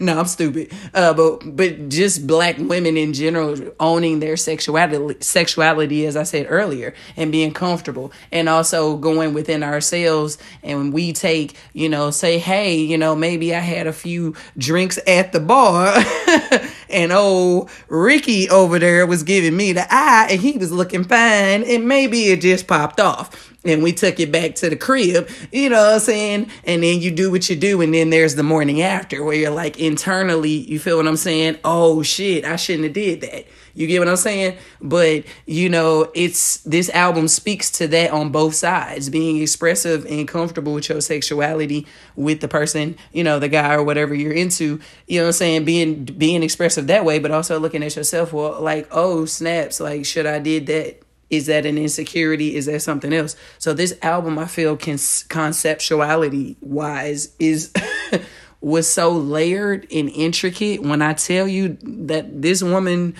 No 0.00 0.18
i'm 0.18 0.26
stupid. 0.26 0.72
Uh 0.94 1.14
but 1.14 1.56
but 1.56 1.88
just 1.88 2.26
black 2.26 2.56
women 2.58 2.96
in 2.96 3.12
general 3.12 3.56
owning 3.80 4.20
their 4.20 4.36
sexuality 4.36 5.16
sexuality 5.20 6.06
as 6.06 6.16
i 6.16 6.22
said 6.22 6.46
earlier 6.48 6.94
and 7.16 7.32
being 7.32 7.52
comfortable 7.52 8.12
and 8.30 8.48
also 8.48 8.96
going 8.96 9.34
within 9.34 9.62
ourselves 9.62 10.38
and 10.62 10.92
we 10.92 11.12
take 11.12 11.56
you 11.72 11.88
know 11.88 12.10
say 12.10 12.38
hey 12.38 12.76
you 12.76 12.98
know 12.98 13.16
maybe 13.16 13.54
i 13.54 13.60
had 13.60 13.86
a 13.86 13.92
few 13.92 14.34
drinks 14.58 14.98
at 15.06 15.32
the 15.32 15.40
bar 15.40 15.94
and 16.88 17.12
old 17.12 17.70
ricky 17.88 18.48
over 18.48 18.78
there 18.78 19.06
was 19.06 19.22
giving 19.22 19.56
me 19.56 19.72
the 19.72 19.86
eye 19.90 20.28
and 20.30 20.40
he 20.40 20.52
was 20.52 20.72
looking 20.72 21.04
fine. 21.04 21.62
And 21.64 21.88
maybe 21.88 22.24
it 22.24 22.40
just 22.40 22.66
popped 22.66 23.00
off 23.00 23.55
and 23.68 23.82
we 23.82 23.92
took 23.92 24.20
it 24.20 24.32
back 24.32 24.54
to 24.56 24.70
the 24.70 24.76
crib, 24.76 25.28
you 25.52 25.70
know 25.70 25.82
what 25.82 25.94
I'm 25.94 26.00
saying? 26.00 26.50
And 26.64 26.82
then 26.82 27.00
you 27.00 27.10
do 27.10 27.30
what 27.30 27.48
you 27.48 27.56
do, 27.56 27.80
and 27.80 27.92
then 27.92 28.10
there's 28.10 28.34
the 28.34 28.42
morning 28.42 28.82
after 28.82 29.22
where 29.22 29.36
you're 29.36 29.50
like 29.50 29.78
internally, 29.78 30.50
you 30.50 30.78
feel 30.78 30.96
what 30.96 31.06
I'm 31.06 31.16
saying? 31.16 31.58
Oh 31.64 32.02
shit, 32.02 32.44
I 32.44 32.56
shouldn't 32.56 32.84
have 32.84 32.92
did 32.92 33.20
that. 33.22 33.46
You 33.76 33.86
get 33.86 33.98
what 33.98 34.08
I'm 34.08 34.16
saying? 34.16 34.56
But 34.80 35.24
you 35.44 35.68
know, 35.68 36.10
it's 36.14 36.58
this 36.58 36.88
album 36.90 37.28
speaks 37.28 37.70
to 37.72 37.88
that 37.88 38.10
on 38.10 38.30
both 38.30 38.54
sides, 38.54 39.10
being 39.10 39.40
expressive 39.40 40.06
and 40.06 40.26
comfortable 40.26 40.72
with 40.72 40.88
your 40.88 41.02
sexuality 41.02 41.86
with 42.16 42.40
the 42.40 42.48
person, 42.48 42.96
you 43.12 43.22
know, 43.22 43.38
the 43.38 43.48
guy 43.48 43.74
or 43.74 43.82
whatever 43.82 44.14
you're 44.14 44.32
into, 44.32 44.80
you 45.06 45.18
know 45.18 45.24
what 45.24 45.28
I'm 45.28 45.32
saying? 45.34 45.64
Being 45.66 46.04
being 46.04 46.42
expressive 46.42 46.86
that 46.86 47.04
way, 47.04 47.18
but 47.18 47.30
also 47.30 47.60
looking 47.60 47.82
at 47.82 47.94
yourself, 47.94 48.32
well, 48.32 48.60
like, 48.60 48.88
oh 48.90 49.26
snaps, 49.26 49.78
like 49.78 50.06
should 50.06 50.26
I 50.26 50.38
did 50.38 50.66
that 50.66 51.02
is 51.30 51.46
that 51.46 51.66
an 51.66 51.76
insecurity? 51.76 52.54
Is 52.54 52.66
that 52.66 52.82
something 52.82 53.12
else? 53.12 53.36
So 53.58 53.74
this 53.74 53.96
album, 54.02 54.38
I 54.38 54.46
feel, 54.46 54.76
can 54.76 54.96
conceptuality 54.96 56.56
wise 56.60 57.34
is 57.38 57.72
was 58.60 58.88
so 58.88 59.10
layered 59.10 59.86
and 59.92 60.08
intricate. 60.10 60.82
When 60.82 61.02
I 61.02 61.14
tell 61.14 61.48
you 61.48 61.78
that 61.82 62.42
this 62.42 62.62
woman, 62.62 63.14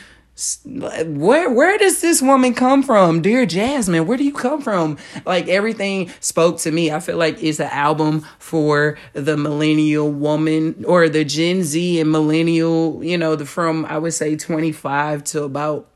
where 0.64 1.50
where 1.50 1.78
does 1.78 2.00
this 2.00 2.22
woman 2.22 2.54
come 2.54 2.82
from, 2.82 3.22
dear 3.22 3.46
Jazmine? 3.46 4.06
Where 4.06 4.18
do 4.18 4.24
you 4.24 4.34
come 4.34 4.60
from? 4.60 4.98
Like 5.24 5.48
everything 5.48 6.10
spoke 6.20 6.58
to 6.58 6.70
me. 6.70 6.92
I 6.92 7.00
feel 7.00 7.16
like 7.16 7.42
it's 7.42 7.58
an 7.58 7.70
album 7.70 8.20
for 8.38 8.98
the 9.14 9.36
millennial 9.36 10.10
woman 10.10 10.84
or 10.86 11.08
the 11.08 11.24
Gen 11.24 11.64
Z 11.64 12.00
and 12.00 12.12
millennial. 12.12 13.02
You 13.02 13.18
know, 13.18 13.34
the 13.34 13.46
from 13.46 13.84
I 13.86 13.98
would 13.98 14.14
say 14.14 14.36
twenty 14.36 14.72
five 14.72 15.24
to 15.24 15.42
about 15.42 15.88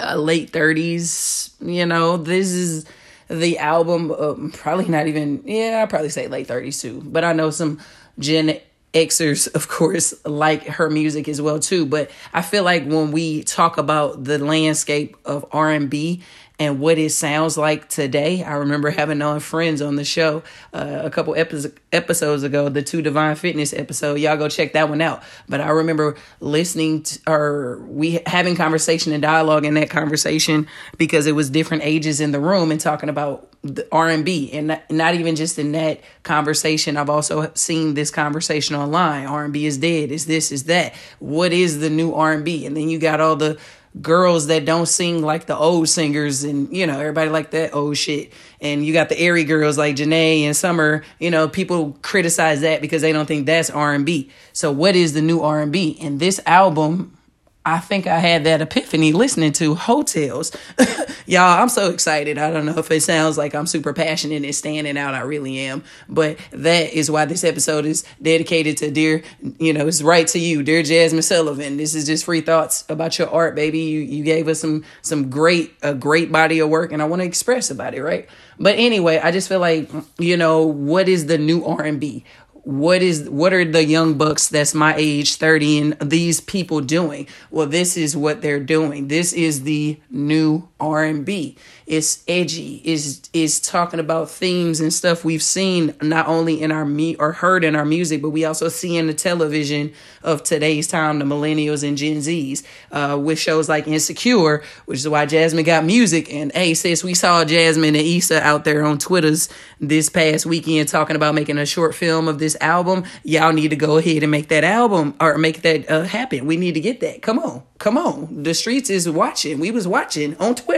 uh, 0.00 0.16
late 0.16 0.52
30s. 0.52 1.50
You 1.60 1.86
know, 1.86 2.16
this 2.16 2.50
is 2.50 2.86
the 3.28 3.58
album, 3.58 4.10
uh, 4.10 4.34
probably 4.52 4.88
not 4.88 5.06
even, 5.06 5.42
yeah, 5.44 5.82
i 5.82 5.86
probably 5.86 6.08
say 6.08 6.26
late 6.26 6.48
30s 6.48 6.80
too. 6.80 7.02
But 7.04 7.24
I 7.24 7.32
know 7.32 7.50
some 7.50 7.80
Gen 8.18 8.58
Xers, 8.92 9.52
of 9.54 9.68
course, 9.68 10.14
like 10.24 10.64
her 10.66 10.90
music 10.90 11.28
as 11.28 11.40
well 11.40 11.60
too. 11.60 11.86
But 11.86 12.10
I 12.32 12.42
feel 12.42 12.64
like 12.64 12.84
when 12.86 13.12
we 13.12 13.44
talk 13.44 13.78
about 13.78 14.24
the 14.24 14.38
landscape 14.38 15.16
of 15.24 15.46
R&B 15.52 16.22
and 16.60 16.78
what 16.78 16.98
it 16.98 17.10
sounds 17.10 17.56
like 17.56 17.88
today. 17.88 18.44
I 18.44 18.56
remember 18.56 18.90
having 18.90 19.22
on 19.22 19.40
friends 19.40 19.80
on 19.80 19.96
the 19.96 20.04
show 20.04 20.42
uh, 20.74 21.00
a 21.02 21.10
couple 21.10 21.34
epi- 21.34 21.72
episodes 21.90 22.42
ago, 22.42 22.68
the 22.68 22.82
two 22.82 23.00
Divine 23.00 23.34
Fitness 23.34 23.72
episode. 23.72 24.16
Y'all 24.16 24.36
go 24.36 24.46
check 24.50 24.74
that 24.74 24.90
one 24.90 25.00
out. 25.00 25.22
But 25.48 25.62
I 25.62 25.70
remember 25.70 26.16
listening 26.38 27.04
to, 27.04 27.20
or 27.26 27.78
we 27.88 28.20
having 28.26 28.56
conversation 28.56 29.14
and 29.14 29.22
dialogue 29.22 29.64
in 29.64 29.72
that 29.74 29.88
conversation 29.88 30.68
because 30.98 31.26
it 31.26 31.32
was 31.32 31.48
different 31.48 31.82
ages 31.82 32.20
in 32.20 32.30
the 32.30 32.40
room 32.40 32.70
and 32.70 32.78
talking 32.78 33.08
about 33.08 33.50
the 33.62 33.86
R&B 33.92 34.52
and 34.52 34.80
not 34.90 35.14
even 35.14 35.36
just 35.36 35.58
in 35.58 35.72
that 35.72 36.00
conversation 36.22 36.96
I've 36.96 37.10
also 37.10 37.52
seen 37.52 37.92
this 37.92 38.10
conversation 38.10 38.74
online 38.74 39.26
R&B 39.26 39.66
is 39.66 39.76
dead 39.76 40.10
is 40.10 40.24
this 40.24 40.50
is 40.50 40.64
that 40.64 40.94
what 41.18 41.52
is 41.52 41.80
the 41.80 41.90
new 41.90 42.14
R&B 42.14 42.64
and 42.64 42.74
then 42.74 42.88
you 42.88 42.98
got 42.98 43.20
all 43.20 43.36
the 43.36 43.58
girls 44.00 44.46
that 44.46 44.64
don't 44.64 44.86
sing 44.86 45.20
like 45.22 45.46
the 45.46 45.56
old 45.56 45.88
singers 45.88 46.44
and 46.44 46.74
you 46.74 46.86
know 46.86 46.98
everybody 46.98 47.30
like 47.30 47.50
that 47.50 47.74
old 47.74 47.96
shit. 47.96 48.32
And 48.60 48.84
you 48.84 48.92
got 48.92 49.08
the 49.08 49.18
airy 49.18 49.44
girls 49.44 49.76
like 49.78 49.96
Jhené 49.96 50.42
and 50.42 50.56
Summer 50.56 51.02
you 51.18 51.30
know 51.30 51.48
people 51.48 51.98
criticize 52.02 52.60
that 52.60 52.80
because 52.80 53.02
they 53.02 53.12
don't 53.12 53.26
think 53.26 53.46
that's 53.46 53.70
R&B 53.70 54.30
so 54.52 54.70
what 54.70 54.94
is 54.94 55.12
the 55.12 55.22
new 55.22 55.40
R&B 55.40 55.98
and 56.00 56.20
this 56.20 56.40
album 56.46 57.16
I 57.64 57.78
think 57.78 58.06
I 58.06 58.18
had 58.18 58.44
that 58.44 58.62
epiphany 58.62 59.12
listening 59.12 59.52
to 59.52 59.74
Heaux 59.74 60.02
Tales. 60.02 60.50
Y'all, 61.26 61.60
I'm 61.60 61.68
so 61.68 61.90
excited. 61.90 62.38
I 62.38 62.50
don't 62.50 62.64
know 62.64 62.78
if 62.78 62.90
it 62.90 63.02
sounds 63.02 63.36
like 63.36 63.54
I'm 63.54 63.66
super 63.66 63.92
passionate 63.92 64.42
and 64.42 64.54
standing 64.54 64.96
out. 64.96 65.12
I 65.12 65.20
really 65.20 65.58
am. 65.58 65.84
But 66.08 66.38
that 66.52 66.94
is 66.94 67.10
why 67.10 67.26
this 67.26 67.44
episode 67.44 67.84
is 67.84 68.04
dedicated 68.22 68.78
to 68.78 68.90
dear, 68.90 69.22
you 69.58 69.74
know, 69.74 69.86
it's 69.86 70.00
right 70.00 70.26
to 70.28 70.38
you, 70.38 70.62
dear 70.62 70.82
Jazmine 70.82 71.22
Sullivan. 71.22 71.76
This 71.76 71.94
is 71.94 72.06
just 72.06 72.24
free 72.24 72.40
thoughts 72.40 72.84
about 72.88 73.18
your 73.18 73.28
art, 73.28 73.54
baby. 73.54 73.80
You 73.80 74.00
you 74.00 74.24
gave 74.24 74.48
us 74.48 74.60
some 74.60 74.82
some 75.02 75.28
great 75.28 75.74
a 75.82 75.92
great 75.92 76.32
body 76.32 76.60
of 76.60 76.70
work 76.70 76.92
and 76.92 77.02
I 77.02 77.04
want 77.04 77.20
to 77.20 77.26
express 77.26 77.70
about 77.70 77.94
it, 77.94 78.02
right? 78.02 78.26
But 78.58 78.78
anyway, 78.78 79.18
I 79.18 79.32
just 79.32 79.48
feel 79.48 79.60
like, 79.60 79.90
you 80.18 80.36
know, 80.36 80.66
what 80.66 81.08
is 81.08 81.26
the 81.26 81.38
new 81.38 81.64
R&B? 81.64 82.24
What 82.64 83.02
is 83.02 83.28
what 83.28 83.52
are 83.52 83.64
the 83.64 83.84
young 83.84 84.16
bucks 84.16 84.48
that's 84.48 84.74
my 84.74 84.94
age 84.96 85.36
30 85.36 85.78
and 85.78 85.96
these 86.00 86.40
people 86.40 86.80
doing? 86.80 87.26
Well 87.50 87.66
this 87.66 87.96
is 87.96 88.16
what 88.16 88.42
they're 88.42 88.60
doing. 88.60 89.08
This 89.08 89.32
is 89.32 89.62
the 89.62 90.00
new 90.10 90.69
r&b 90.80 91.56
it's 91.90 92.22
edgy. 92.28 92.80
Is 92.84 93.20
is 93.32 93.58
talking 93.58 93.98
about 93.98 94.30
themes 94.30 94.78
and 94.78 94.92
stuff 94.92 95.24
we've 95.24 95.42
seen 95.42 95.92
not 96.00 96.28
only 96.28 96.62
in 96.62 96.70
our 96.70 96.84
me 96.84 97.16
or 97.16 97.32
heard 97.32 97.64
in 97.64 97.74
our 97.74 97.84
music 97.84 98.22
but 98.22 98.30
we 98.30 98.44
also 98.44 98.68
see 98.68 98.96
in 98.96 99.08
the 99.08 99.12
television 99.12 99.92
of 100.22 100.44
today's 100.44 100.86
time 100.86 101.18
the 101.18 101.24
millennials 101.24 101.86
and 101.86 101.98
gen 101.98 102.20
z's 102.20 102.62
uh, 102.92 103.18
with 103.20 103.40
shows 103.40 103.68
like 103.68 103.88
insecure 103.88 104.62
which 104.84 105.00
is 105.00 105.08
why 105.08 105.26
jazmine 105.26 105.64
got 105.64 105.84
music. 105.84 106.32
And 106.32 106.52
hey 106.52 106.76
we 107.02 107.12
saw 107.14 107.44
jazmine 107.44 107.88
and 107.88 107.96
issa 107.96 108.40
out 108.40 108.62
there 108.62 108.84
on 108.84 108.98
twitters 108.98 109.48
this 109.80 110.08
past 110.08 110.46
weekend 110.46 110.88
talking 110.88 111.16
about 111.16 111.34
making 111.34 111.58
a 111.58 111.66
short 111.66 111.96
film 111.96 112.28
of 112.28 112.38
this 112.38 112.56
album. 112.60 113.02
Y'all 113.24 113.52
need 113.52 113.70
to 113.70 113.76
go 113.76 113.96
ahead 113.96 114.22
and 114.22 114.30
make 114.30 114.46
that 114.50 114.62
album 114.62 115.16
or 115.20 115.38
make 115.38 115.62
that 115.62 115.90
uh, 115.90 116.04
happen. 116.04 116.46
We 116.46 116.56
need 116.56 116.74
to 116.74 116.80
get 116.80 117.00
that. 117.00 117.20
Come 117.20 117.40
on. 117.40 117.64
Come 117.78 117.98
on. 117.98 118.44
The 118.44 118.54
streets 118.54 118.90
is 118.90 119.10
watching. 119.10 119.58
We 119.58 119.72
was 119.72 119.88
watching 119.88 120.36
on 120.36 120.54
twitter 120.54 120.69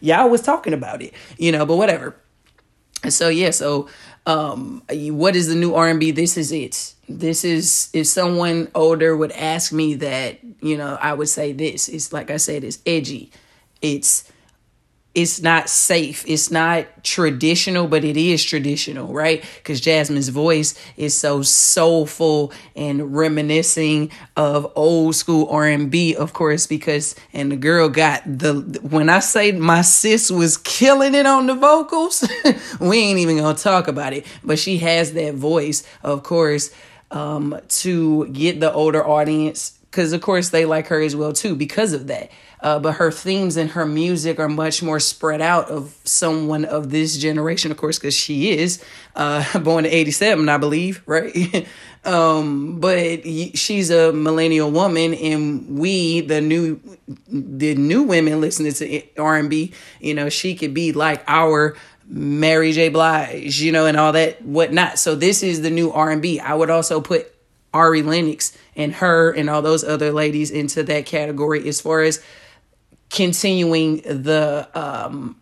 y'all 0.00 0.28
was 0.28 0.40
talking 0.40 0.72
about 0.72 1.02
it 1.02 1.12
you 1.38 1.52
know 1.52 1.66
but 1.66 1.76
whatever. 1.76 2.16
So 3.08 3.28
yeah 3.28 3.50
so 3.50 3.88
um 4.26 4.82
what 4.88 5.36
is 5.36 5.48
the 5.48 5.54
new 5.54 5.74
r&b 5.74 6.10
this 6.12 6.36
is 6.36 6.52
it. 6.52 6.94
This 7.08 7.44
is 7.44 7.90
if 7.92 8.06
someone 8.06 8.70
older 8.74 9.16
would 9.16 9.32
ask 9.32 9.72
me 9.72 9.94
that 9.96 10.38
you 10.60 10.76
know 10.76 10.98
i 11.00 11.12
would 11.12 11.28
say 11.28 11.52
this. 11.52 11.88
It's 11.88 12.12
like 12.12 12.30
i 12.30 12.38
said 12.38 12.64
it's 12.64 12.78
edgy. 12.86 13.30
It's 13.82 14.32
it's 15.14 15.40
not 15.40 15.68
safe. 15.68 16.24
It's 16.26 16.50
not 16.50 16.86
traditional, 17.04 17.86
but 17.86 18.04
it 18.04 18.16
is 18.16 18.42
traditional, 18.42 19.12
right? 19.12 19.44
Because 19.56 19.80
Jazmine's 19.80 20.28
voice 20.28 20.74
is 20.96 21.16
so 21.16 21.42
soulful 21.42 22.52
and 22.74 23.14
reminiscing 23.14 24.10
of 24.36 24.72
old 24.74 25.14
school 25.14 25.48
R 25.50 25.66
and 25.66 25.88
B, 25.88 26.16
of 26.16 26.32
course. 26.32 26.66
Because 26.66 27.14
and 27.32 27.52
the 27.52 27.56
girl 27.56 27.88
got 27.88 28.22
the 28.26 28.80
when 28.82 29.08
I 29.08 29.20
say 29.20 29.52
my 29.52 29.82
sis 29.82 30.32
was 30.32 30.56
killing 30.56 31.14
it 31.14 31.26
on 31.26 31.46
the 31.46 31.54
vocals, 31.54 32.28
we 32.80 32.98
ain't 32.98 33.20
even 33.20 33.38
gonna 33.38 33.56
talk 33.56 33.86
about 33.86 34.14
it. 34.14 34.26
But 34.42 34.58
she 34.58 34.78
has 34.78 35.12
that 35.12 35.34
voice, 35.34 35.84
of 36.02 36.24
course, 36.24 36.74
um, 37.12 37.60
to 37.68 38.26
get 38.28 38.58
the 38.58 38.72
older 38.72 39.06
audience 39.06 39.78
because 39.94 40.12
of 40.12 40.20
course 40.20 40.48
they 40.48 40.64
like 40.64 40.88
her 40.88 41.00
as 41.00 41.14
well 41.14 41.32
too 41.32 41.54
because 41.54 41.92
of 41.92 42.08
that 42.08 42.32
uh, 42.64 42.78
but 42.78 42.94
her 42.94 43.10
themes 43.10 43.58
and 43.58 43.72
her 43.72 43.84
music 43.84 44.40
are 44.40 44.48
much 44.48 44.82
more 44.82 44.98
spread 44.98 45.42
out 45.42 45.70
of 45.70 45.94
someone 46.04 46.64
of 46.64 46.90
this 46.90 47.18
generation, 47.18 47.70
of 47.70 47.76
course, 47.76 47.98
because 47.98 48.14
she 48.14 48.56
is 48.56 48.82
uh, 49.14 49.58
born 49.60 49.84
in 49.84 49.92
87, 49.92 50.48
I 50.48 50.56
believe, 50.56 51.02
right? 51.04 51.68
um, 52.06 52.80
but 52.80 53.26
she's 53.54 53.90
a 53.90 54.14
millennial 54.14 54.70
woman, 54.70 55.12
and 55.12 55.78
we, 55.78 56.22
the 56.22 56.40
new, 56.40 56.80
the 57.28 57.74
new 57.74 58.02
women 58.02 58.40
listening 58.40 58.72
to 58.72 59.02
R&B, 59.20 59.74
you 60.00 60.14
know, 60.14 60.30
she 60.30 60.54
could 60.54 60.72
be 60.72 60.92
like 60.92 61.22
our 61.28 61.76
Mary 62.06 62.72
J. 62.72 62.88
Blige, 62.88 63.60
you 63.60 63.72
know, 63.72 63.84
and 63.84 63.98
all 63.98 64.12
that 64.12 64.40
whatnot. 64.42 64.98
So 64.98 65.14
this 65.14 65.42
is 65.42 65.60
the 65.60 65.70
new 65.70 65.92
R&B. 65.92 66.40
I 66.40 66.54
would 66.54 66.70
also 66.70 67.02
put 67.02 67.30
Ari 67.74 68.02
Lennox 68.02 68.56
and 68.74 68.94
her 68.94 69.32
and 69.32 69.50
all 69.50 69.60
those 69.60 69.84
other 69.84 70.12
ladies 70.12 70.50
into 70.50 70.82
that 70.84 71.04
category 71.04 71.68
as 71.68 71.82
far 71.82 72.00
as 72.00 72.22
continuing 73.14 73.98
the 73.98 74.68
um 74.74 75.40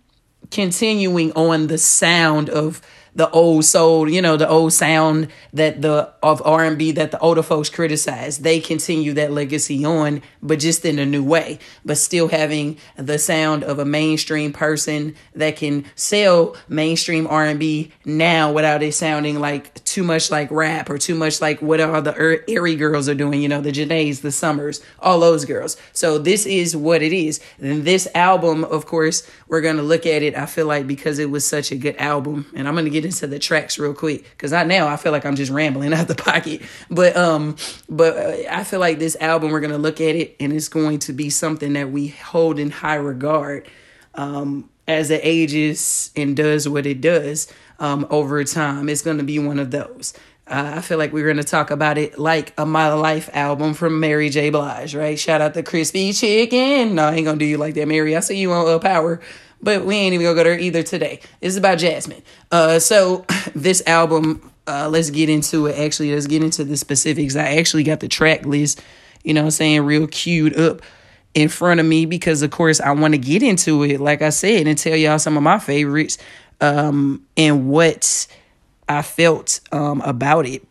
continuing 0.50 1.32
on 1.32 1.68
the 1.68 1.78
sound 1.78 2.50
of 2.50 2.82
the 3.14 3.30
old 3.30 3.64
soul, 3.64 4.08
you 4.08 4.22
know, 4.22 4.36
the 4.36 4.48
old 4.48 4.72
sound 4.72 5.28
that 5.52 5.82
the 5.82 6.12
of 6.22 6.40
R&B 6.44 6.92
that 6.92 7.10
the 7.10 7.18
older 7.18 7.42
folks 7.42 7.68
criticize. 7.68 8.38
They 8.38 8.60
continue 8.60 9.12
that 9.14 9.32
legacy 9.32 9.84
on, 9.84 10.22
but 10.42 10.58
just 10.58 10.84
in 10.84 10.98
a 10.98 11.06
new 11.06 11.24
way, 11.24 11.58
but 11.84 11.98
still 11.98 12.28
having 12.28 12.78
the 12.96 13.18
sound 13.18 13.64
of 13.64 13.78
a 13.78 13.84
mainstream 13.84 14.52
person 14.52 15.14
that 15.34 15.56
can 15.56 15.84
sell 15.94 16.56
mainstream 16.68 17.26
R&B 17.26 17.92
now 18.04 18.52
without 18.52 18.82
it 18.82 18.94
sounding 18.94 19.40
like 19.40 19.82
too 19.84 20.02
much 20.02 20.30
like 20.30 20.50
rap 20.50 20.88
or 20.88 20.98
too 20.98 21.14
much 21.14 21.40
like 21.40 21.60
what 21.60 21.80
all 21.80 22.02
the 22.02 22.14
er, 22.18 22.44
airy 22.48 22.76
girls 22.76 23.08
are 23.08 23.14
doing, 23.14 23.42
you 23.42 23.48
know, 23.48 23.60
the 23.60 23.72
Jhenés, 23.72 24.22
the 24.22 24.32
Summers, 24.32 24.82
all 24.98 25.20
those 25.20 25.44
girls. 25.44 25.76
So 25.92 26.18
this 26.18 26.46
is 26.46 26.76
what 26.76 27.02
it 27.02 27.12
is. 27.12 27.40
And 27.60 27.84
this 27.84 28.08
album, 28.14 28.64
of 28.64 28.86
course, 28.86 29.28
we're 29.48 29.60
to 29.76 29.82
look 29.82 30.06
at 30.06 30.22
it 30.22 30.36
I 30.36 30.46
feel 30.46 30.66
like 30.66 30.86
because 30.86 31.18
it 31.18 31.30
was 31.30 31.46
such 31.46 31.70
a 31.70 31.76
good 31.76 31.96
album 31.96 32.46
and 32.54 32.66
I'm 32.66 32.74
to 32.84 32.90
get 32.90 33.01
get 33.02 33.12
into 33.12 33.26
the 33.26 33.38
tracks 33.38 33.78
real 33.78 33.94
quick 33.94 34.24
because 34.30 34.52
I 34.52 34.64
now 34.64 34.88
I 34.88 34.96
feel 34.96 35.12
like 35.12 35.26
I'm 35.26 35.36
just 35.36 35.50
rambling 35.50 35.92
out 35.94 36.08
the 36.08 36.14
pocket. 36.14 36.62
But 36.90 37.16
um, 37.16 37.56
but 37.88 38.16
uh, 38.16 38.50
I 38.50 38.64
feel 38.64 38.80
like 38.80 38.98
this 38.98 39.16
album 39.20 39.50
we're 39.50 39.60
gonna 39.60 39.78
look 39.78 40.00
at 40.00 40.16
it 40.16 40.36
and 40.40 40.52
it's 40.52 40.68
going 40.68 40.98
to 41.00 41.12
be 41.12 41.30
something 41.30 41.72
that 41.74 41.90
we 41.90 42.08
hold 42.08 42.58
in 42.58 42.70
high 42.70 42.96
regard 42.96 43.68
um, 44.14 44.68
as 44.86 45.10
it 45.10 45.20
ages 45.22 46.10
and 46.16 46.36
does 46.36 46.68
what 46.68 46.86
it 46.86 47.00
does 47.00 47.52
um, 47.78 48.06
over 48.10 48.42
time. 48.44 48.88
It's 48.88 49.02
gonna 49.02 49.24
be 49.24 49.38
one 49.38 49.58
of 49.58 49.70
those. 49.70 50.14
Uh, 50.44 50.74
I 50.76 50.80
feel 50.80 50.98
like 50.98 51.12
we're 51.12 51.24
going 51.24 51.36
to 51.36 51.44
talk 51.44 51.70
about 51.70 51.98
it 51.98 52.18
like 52.18 52.52
a 52.58 52.66
My 52.66 52.92
Life 52.92 53.30
album 53.32 53.74
from 53.74 54.00
Mary 54.00 54.28
J. 54.28 54.50
Blige, 54.50 54.92
right? 54.92 55.16
Shout 55.16 55.40
out 55.40 55.54
to 55.54 55.62
Crispy 55.62 56.12
Chicken. 56.12 56.96
No, 56.96 57.04
I 57.04 57.14
ain't 57.14 57.24
going 57.24 57.38
to 57.38 57.44
do 57.44 57.48
you 57.48 57.58
like 57.58 57.74
that, 57.74 57.86
Mary. 57.86 58.16
I 58.16 58.20
see 58.20 58.38
you 58.38 58.50
on 58.50 58.68
uh, 58.68 58.80
Power 58.80 59.20
but 59.62 59.84
we 59.84 59.94
ain't 59.96 60.14
even 60.14 60.24
gonna 60.24 60.36
go 60.36 60.44
there 60.44 60.58
either 60.58 60.82
today. 60.82 61.20
This 61.40 61.50
is 61.50 61.56
about 61.56 61.78
Jazmine. 61.78 62.22
Uh, 62.50 62.78
so 62.78 63.24
this 63.54 63.82
album, 63.86 64.50
uh, 64.66 64.88
let's 64.90 65.10
get 65.10 65.28
into 65.28 65.66
it. 65.66 65.78
Actually, 65.78 66.12
let's 66.12 66.26
get 66.26 66.42
into 66.42 66.64
the 66.64 66.76
specifics. 66.76 67.36
I 67.36 67.56
actually 67.56 67.84
got 67.84 68.00
the 68.00 68.08
track 68.08 68.44
list, 68.44 68.82
you 69.22 69.34
know 69.34 69.44
I'm 69.44 69.50
saying, 69.50 69.82
real 69.82 70.06
queued 70.06 70.58
up 70.58 70.82
in 71.34 71.48
front 71.48 71.80
of 71.80 71.86
me 71.86 72.04
because 72.06 72.42
of 72.42 72.50
course 72.50 72.80
I 72.80 72.92
want 72.92 73.14
to 73.14 73.18
get 73.18 73.42
into 73.42 73.82
it, 73.84 74.00
like 74.00 74.22
I 74.22 74.30
said, 74.30 74.66
and 74.66 74.76
tell 74.76 74.96
y'all 74.96 75.18
some 75.18 75.36
of 75.36 75.42
my 75.42 75.58
favorites 75.58 76.18
um, 76.60 77.24
and 77.36 77.68
what 77.68 78.26
I 78.88 79.02
felt 79.02 79.60
um, 79.72 80.00
about 80.02 80.46
it 80.46 80.66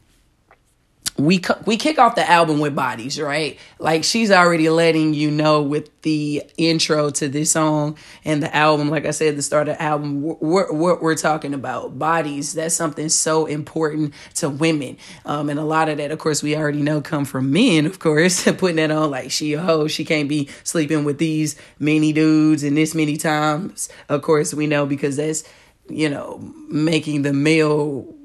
we 1.17 1.41
we 1.65 1.77
kick 1.77 1.99
off 1.99 2.15
the 2.15 2.29
album 2.29 2.59
with 2.59 2.75
bodies, 2.75 3.19
right? 3.19 3.59
Like 3.79 4.03
she's 4.03 4.31
already 4.31 4.69
letting 4.69 5.13
you 5.13 5.29
know 5.29 5.61
with 5.61 5.89
the 6.01 6.43
intro 6.57 7.09
to 7.11 7.27
this 7.27 7.51
song 7.51 7.97
and 8.23 8.41
the 8.41 8.53
album. 8.55 8.89
Like 8.89 9.05
I 9.05 9.11
said, 9.11 9.35
the 9.35 9.41
start 9.41 9.67
of 9.67 9.77
the 9.77 9.81
album, 9.81 10.21
what 10.21 10.41
we're, 10.73 10.99
we're, 10.99 11.15
talking 11.15 11.53
about 11.53 11.99
bodies. 11.99 12.53
That's 12.53 12.73
something 12.73 13.09
so 13.09 13.45
important 13.45 14.13
to 14.35 14.49
women, 14.49 14.97
um, 15.25 15.49
and 15.49 15.59
a 15.59 15.63
lot 15.63 15.89
of 15.89 15.97
that, 15.97 16.11
of 16.11 16.19
course, 16.19 16.41
we 16.41 16.55
already 16.55 16.81
know 16.81 17.01
come 17.01 17.25
from 17.25 17.51
men. 17.51 17.85
Of 17.85 17.99
course, 17.99 18.43
putting 18.57 18.77
that 18.77 18.91
on 18.91 19.11
like 19.11 19.31
she 19.31 19.53
a 19.53 19.61
hoe, 19.61 19.87
she 19.87 20.05
can't 20.05 20.29
be 20.29 20.49
sleeping 20.63 21.03
with 21.03 21.17
these 21.17 21.55
many 21.77 22.13
dudes 22.13 22.63
and 22.63 22.77
this 22.77 22.95
many 22.95 23.17
times. 23.17 23.89
Of 24.09 24.21
course, 24.21 24.53
we 24.53 24.65
know 24.65 24.85
because 24.85 25.17
that's 25.17 25.43
you 25.89 26.09
know 26.09 26.39
making 26.69 27.23
the 27.23 27.33
male 27.33 28.15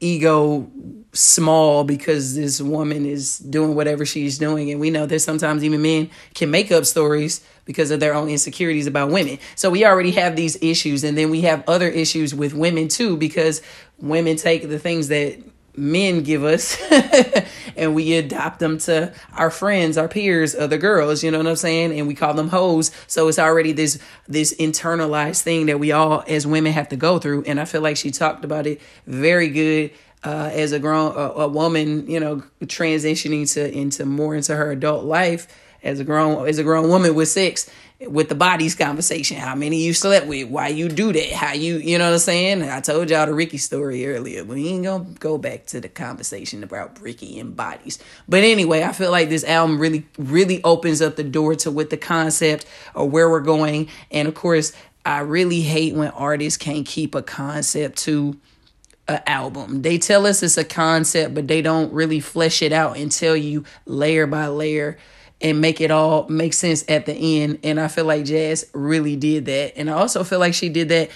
ego 0.00 0.70
small 1.12 1.84
because 1.84 2.34
this 2.34 2.60
woman 2.60 3.06
is 3.06 3.38
doing 3.38 3.74
whatever 3.74 4.04
she's 4.04 4.38
doing. 4.38 4.70
And 4.70 4.80
we 4.80 4.90
know 4.90 5.06
that 5.06 5.20
sometimes 5.20 5.64
even 5.64 5.82
men 5.82 6.10
can 6.34 6.50
make 6.50 6.70
up 6.70 6.84
stories 6.84 7.40
because 7.64 7.90
of 7.90 8.00
their 8.00 8.14
own 8.14 8.28
insecurities 8.28 8.86
about 8.86 9.10
women. 9.10 9.38
So 9.54 9.70
we 9.70 9.84
already 9.84 10.12
have 10.12 10.36
these 10.36 10.62
issues. 10.62 11.04
And 11.04 11.16
then 11.16 11.30
we 11.30 11.42
have 11.42 11.64
other 11.66 11.88
issues 11.88 12.34
with 12.34 12.54
women 12.54 12.88
too 12.88 13.16
because 13.16 13.62
women 13.98 14.36
take 14.36 14.68
the 14.68 14.78
things 14.78 15.08
that 15.08 15.38
men 15.76 16.22
give 16.22 16.44
us 16.44 16.76
and 17.76 17.94
we 17.94 18.14
adopt 18.14 18.58
them 18.58 18.78
to 18.78 19.12
our 19.34 19.50
friends 19.50 19.98
our 19.98 20.08
peers 20.08 20.54
other 20.54 20.78
girls 20.78 21.22
you 21.22 21.30
know 21.30 21.38
what 21.38 21.46
i'm 21.46 21.56
saying? 21.56 21.98
And 21.98 22.06
we 22.06 22.14
call 22.14 22.34
them 22.34 22.48
hoes. 22.48 22.90
So 23.06 23.28
it's 23.28 23.38
already 23.38 23.72
this 23.72 23.98
this 24.28 24.54
internalized 24.54 25.42
thing 25.42 25.66
that 25.66 25.78
we 25.78 25.92
all 25.92 26.24
as 26.26 26.46
women 26.46 26.72
have 26.72 26.88
to 26.90 26.96
go 26.96 27.18
through. 27.18 27.44
And 27.46 27.60
i 27.60 27.64
feel 27.64 27.80
like 27.80 27.96
she 27.96 28.10
talked 28.10 28.44
about 28.44 28.66
it 28.66 28.80
very 29.06 29.48
good 29.48 29.90
uh, 30.24 30.50
as 30.52 30.72
a 30.72 30.78
grown 30.78 31.12
a, 31.14 31.42
a 31.42 31.48
woman 31.48 32.08
you 32.08 32.18
know 32.18 32.42
transitioning 32.62 33.50
to 33.54 33.70
into 33.70 34.04
more 34.04 34.34
into 34.34 34.56
her 34.56 34.72
adult 34.72 35.04
life 35.04 35.46
as 35.86 36.00
a 36.00 36.04
grown 36.04 36.46
as 36.48 36.58
a 36.58 36.64
grown 36.64 36.88
woman 36.88 37.14
with 37.14 37.28
sex 37.28 37.70
with 38.00 38.28
the 38.28 38.34
bodies 38.34 38.74
conversation. 38.74 39.38
How 39.38 39.54
many 39.54 39.82
you 39.82 39.94
slept 39.94 40.26
with? 40.26 40.48
Why 40.48 40.68
you 40.68 40.88
do 40.88 41.12
that? 41.12 41.32
How 41.32 41.54
you, 41.54 41.78
you 41.78 41.96
know 41.96 42.04
what 42.04 42.12
I'm 42.12 42.18
saying? 42.18 42.62
I 42.62 42.80
told 42.80 43.08
y'all 43.08 43.24
the 43.24 43.32
Ricky 43.32 43.56
story 43.56 44.06
earlier, 44.06 44.44
we 44.44 44.68
ain't 44.68 44.84
gonna 44.84 45.04
go 45.18 45.38
back 45.38 45.64
to 45.66 45.80
the 45.80 45.88
conversation 45.88 46.62
about 46.62 47.00
Ricky 47.00 47.38
and 47.38 47.56
bodies. 47.56 47.98
But 48.28 48.44
anyway, 48.44 48.82
I 48.82 48.92
feel 48.92 49.10
like 49.10 49.30
this 49.30 49.44
album 49.44 49.78
really, 49.78 50.06
really 50.18 50.62
opens 50.62 51.00
up 51.00 51.16
the 51.16 51.24
door 51.24 51.54
to 51.56 51.70
what 51.70 51.88
the 51.88 51.96
concept 51.96 52.66
or 52.94 53.08
where 53.08 53.30
we're 53.30 53.40
going. 53.40 53.88
And 54.10 54.28
of 54.28 54.34
course, 54.34 54.72
I 55.06 55.20
really 55.20 55.62
hate 55.62 55.94
when 55.94 56.10
artists 56.10 56.58
can't 56.58 56.84
keep 56.84 57.14
a 57.14 57.22
concept 57.22 57.96
to 58.00 58.36
an 59.08 59.22
album. 59.26 59.82
They 59.82 59.96
tell 59.96 60.26
us 60.26 60.42
it's 60.42 60.58
a 60.58 60.64
concept, 60.64 61.34
but 61.34 61.48
they 61.48 61.62
don't 61.62 61.92
really 61.92 62.20
flesh 62.20 62.60
it 62.60 62.72
out 62.72 62.98
and 62.98 63.10
tell 63.10 63.36
you 63.36 63.64
layer 63.86 64.26
by 64.26 64.48
layer 64.48 64.98
and 65.40 65.60
make 65.60 65.80
it 65.80 65.90
all 65.90 66.28
make 66.28 66.54
sense 66.54 66.84
at 66.88 67.06
the 67.06 67.14
end. 67.14 67.58
And 67.62 67.78
I 67.78 67.88
feel 67.88 68.04
like 68.04 68.24
Jazz 68.24 68.68
really 68.72 69.16
did 69.16 69.46
that. 69.46 69.76
And 69.76 69.90
I 69.90 69.94
also 69.94 70.24
feel 70.24 70.38
like 70.38 70.54
she 70.54 70.68
did 70.68 70.88
that. 70.88 71.10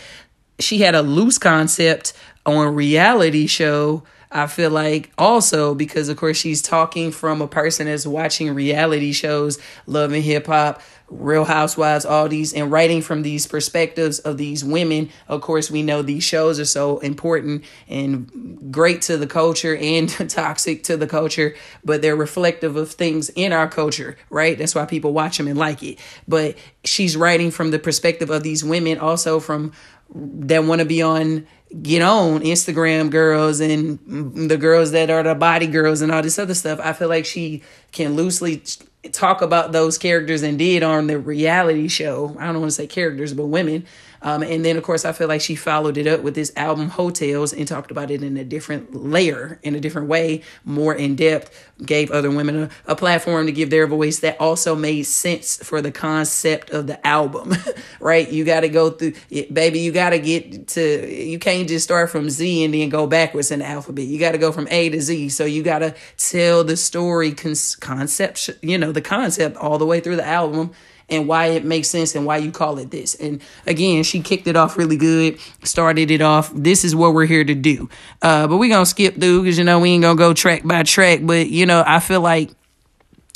She 0.58 0.78
had 0.78 0.94
a 0.94 1.02
loose 1.02 1.38
concept 1.38 2.12
on 2.44 2.74
reality 2.74 3.46
show. 3.46 4.02
I 4.32 4.46
feel 4.46 4.70
like 4.70 5.10
also 5.18 5.74
because 5.74 6.08
of 6.08 6.16
course 6.16 6.36
she's 6.36 6.62
talking 6.62 7.10
from 7.10 7.42
a 7.42 7.48
person 7.48 7.86
that's 7.86 8.06
watching 8.06 8.54
reality 8.54 9.12
shows, 9.12 9.58
loving 9.86 10.22
hip 10.22 10.46
hop, 10.46 10.82
Real 11.10 11.44
Housewives, 11.44 12.04
all 12.04 12.28
these, 12.28 12.52
and 12.52 12.70
writing 12.70 13.02
from 13.02 13.22
these 13.22 13.46
perspectives 13.46 14.20
of 14.20 14.38
these 14.38 14.64
women. 14.64 15.10
Of 15.28 15.40
course, 15.40 15.70
we 15.70 15.82
know 15.82 16.02
these 16.02 16.22
shows 16.22 16.60
are 16.60 16.64
so 16.64 16.98
important 17.00 17.64
and 17.88 18.72
great 18.72 19.02
to 19.02 19.16
the 19.16 19.26
culture 19.26 19.76
and 19.76 20.08
toxic 20.30 20.84
to 20.84 20.96
the 20.96 21.08
culture, 21.08 21.54
but 21.84 22.00
they're 22.00 22.16
reflective 22.16 22.76
of 22.76 22.92
things 22.92 23.28
in 23.30 23.52
our 23.52 23.68
culture, 23.68 24.16
right? 24.30 24.56
That's 24.56 24.74
why 24.74 24.86
people 24.86 25.12
watch 25.12 25.36
them 25.36 25.48
and 25.48 25.58
like 25.58 25.82
it. 25.82 25.98
But 26.28 26.56
she's 26.84 27.16
writing 27.16 27.50
from 27.50 27.72
the 27.72 27.78
perspective 27.78 28.30
of 28.30 28.42
these 28.42 28.64
women, 28.64 28.98
also 28.98 29.40
from 29.40 29.72
that 30.14 30.64
want 30.64 30.80
to 30.80 30.84
be 30.84 31.02
on 31.02 31.46
get 31.82 32.02
on 32.02 32.40
Instagram 32.40 33.10
girls 33.10 33.60
and 33.60 34.48
the 34.50 34.56
girls 34.56 34.90
that 34.90 35.08
are 35.08 35.22
the 35.22 35.34
body 35.36 35.68
girls 35.68 36.00
and 36.00 36.10
all 36.10 36.22
this 36.22 36.38
other 36.38 36.54
stuff. 36.54 36.80
I 36.82 36.92
feel 36.92 37.08
like 37.08 37.24
she 37.24 37.62
can 37.92 38.16
loosely 38.16 38.62
talk 39.08 39.42
about 39.42 39.72
those 39.72 39.98
characters 39.98 40.42
and 40.42 40.58
did 40.58 40.82
on 40.82 41.06
the 41.06 41.18
reality 41.18 41.88
show. 41.88 42.36
I 42.38 42.46
don't 42.46 42.60
want 42.60 42.68
to 42.68 42.76
say 42.76 42.86
characters, 42.86 43.32
but 43.32 43.46
women 43.46 43.86
Um, 44.22 44.42
and 44.42 44.64
then, 44.64 44.76
of 44.76 44.82
course, 44.82 45.04
I 45.04 45.12
feel 45.12 45.28
like 45.28 45.40
she 45.40 45.54
followed 45.54 45.96
it 45.96 46.06
up 46.06 46.20
with 46.20 46.34
this 46.34 46.52
album, 46.56 46.90
Heaux 46.90 47.10
Tales, 47.10 47.52
and 47.52 47.66
talked 47.66 47.90
about 47.90 48.10
it 48.10 48.22
in 48.22 48.36
a 48.36 48.44
different 48.44 48.94
layer, 48.94 49.58
in 49.62 49.74
a 49.74 49.80
different 49.80 50.08
way, 50.08 50.42
more 50.64 50.94
in 50.94 51.16
depth, 51.16 51.68
gave 51.84 52.10
other 52.10 52.30
women 52.30 52.64
a, 52.64 52.70
a 52.86 52.96
platform 52.96 53.46
to 53.46 53.52
give 53.52 53.70
their 53.70 53.86
voice 53.86 54.18
that 54.20 54.38
also 54.38 54.74
made 54.74 55.04
sense 55.04 55.56
for 55.56 55.80
the 55.80 55.90
concept 55.90 56.70
of 56.70 56.86
the 56.86 57.04
album, 57.06 57.54
right? 58.00 58.30
You 58.30 58.44
got 58.44 58.60
to 58.60 58.68
go 58.68 58.90
through, 58.90 59.14
baby, 59.52 59.80
you 59.80 59.92
got 59.92 60.10
to 60.10 60.18
get 60.18 60.68
to, 60.68 61.14
you 61.14 61.38
can't 61.38 61.68
just 61.68 61.84
start 61.84 62.10
from 62.10 62.28
Z 62.28 62.64
and 62.64 62.74
then 62.74 62.88
go 62.90 63.06
backwards 63.06 63.50
in 63.50 63.60
the 63.60 63.66
alphabet. 63.66 64.04
You 64.04 64.18
got 64.18 64.32
to 64.32 64.38
go 64.38 64.52
from 64.52 64.68
A 64.70 64.90
to 64.90 65.00
Z. 65.00 65.30
So 65.30 65.44
you 65.44 65.62
got 65.62 65.78
to 65.78 65.94
tell 66.18 66.64
the 66.64 66.76
story 66.76 67.32
con- 67.32 67.54
concept, 67.80 68.50
you 68.62 68.76
know, 68.76 68.92
the 68.92 69.00
concept 69.00 69.56
all 69.56 69.78
the 69.78 69.86
way 69.86 70.00
through 70.00 70.16
the 70.16 70.26
album 70.26 70.72
and 71.10 71.26
why 71.26 71.46
it 71.46 71.64
makes 71.64 71.88
sense 71.88 72.14
and 72.14 72.24
why 72.24 72.36
you 72.36 72.50
call 72.50 72.78
it 72.78 72.90
this. 72.90 73.14
And 73.16 73.42
again, 73.66 74.02
she 74.02 74.20
kicked 74.20 74.46
it 74.46 74.56
off 74.56 74.76
really 74.76 74.96
good, 74.96 75.38
started 75.64 76.10
it 76.10 76.22
off. 76.22 76.50
This 76.54 76.84
is 76.84 76.94
what 76.94 77.14
we're 77.14 77.26
here 77.26 77.44
to 77.44 77.54
do. 77.54 77.88
Uh, 78.22 78.46
but 78.46 78.58
we're 78.58 78.70
going 78.70 78.84
to 78.84 78.90
skip 78.90 79.20
through 79.20 79.42
because, 79.42 79.58
you 79.58 79.64
know, 79.64 79.80
we 79.80 79.90
ain't 79.90 80.02
going 80.02 80.16
to 80.16 80.20
go 80.20 80.32
track 80.32 80.62
by 80.64 80.82
track. 80.82 81.20
But, 81.22 81.48
you 81.48 81.66
know, 81.66 81.82
I 81.86 82.00
feel 82.00 82.20
like 82.20 82.50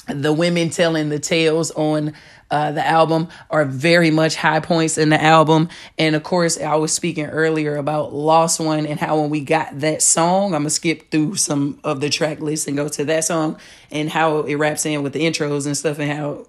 the 0.06 0.32
women 0.32 0.70
telling 0.70 1.08
the 1.08 1.18
tales 1.18 1.70
on 1.72 2.12
uh, 2.50 2.72
the 2.72 2.86
album 2.86 3.28
are 3.50 3.64
very 3.64 4.10
much 4.10 4.36
high 4.36 4.60
points 4.60 4.98
in 4.98 5.08
the 5.08 5.20
album. 5.20 5.68
And 5.98 6.14
of 6.14 6.22
course, 6.22 6.60
I 6.60 6.76
was 6.76 6.92
speaking 6.92 7.26
earlier 7.26 7.76
about 7.76 8.12
Lost 8.12 8.60
One 8.60 8.86
and 8.86 9.00
how 9.00 9.20
when 9.20 9.30
we 9.30 9.40
got 9.40 9.80
that 9.80 10.02
song, 10.02 10.54
I'm 10.54 10.60
gonna 10.60 10.70
skip 10.70 11.10
through 11.10 11.36
some 11.36 11.80
of 11.82 12.00
the 12.00 12.10
track 12.10 12.40
list 12.40 12.68
and 12.68 12.76
go 12.76 12.88
to 12.88 13.04
that 13.06 13.24
song 13.24 13.58
and 13.90 14.10
how 14.10 14.40
it 14.42 14.54
wraps 14.54 14.86
in 14.86 15.02
with 15.02 15.14
the 15.14 15.20
intros 15.20 15.66
and 15.66 15.76
stuff 15.76 15.98
and 15.98 16.12
how 16.12 16.46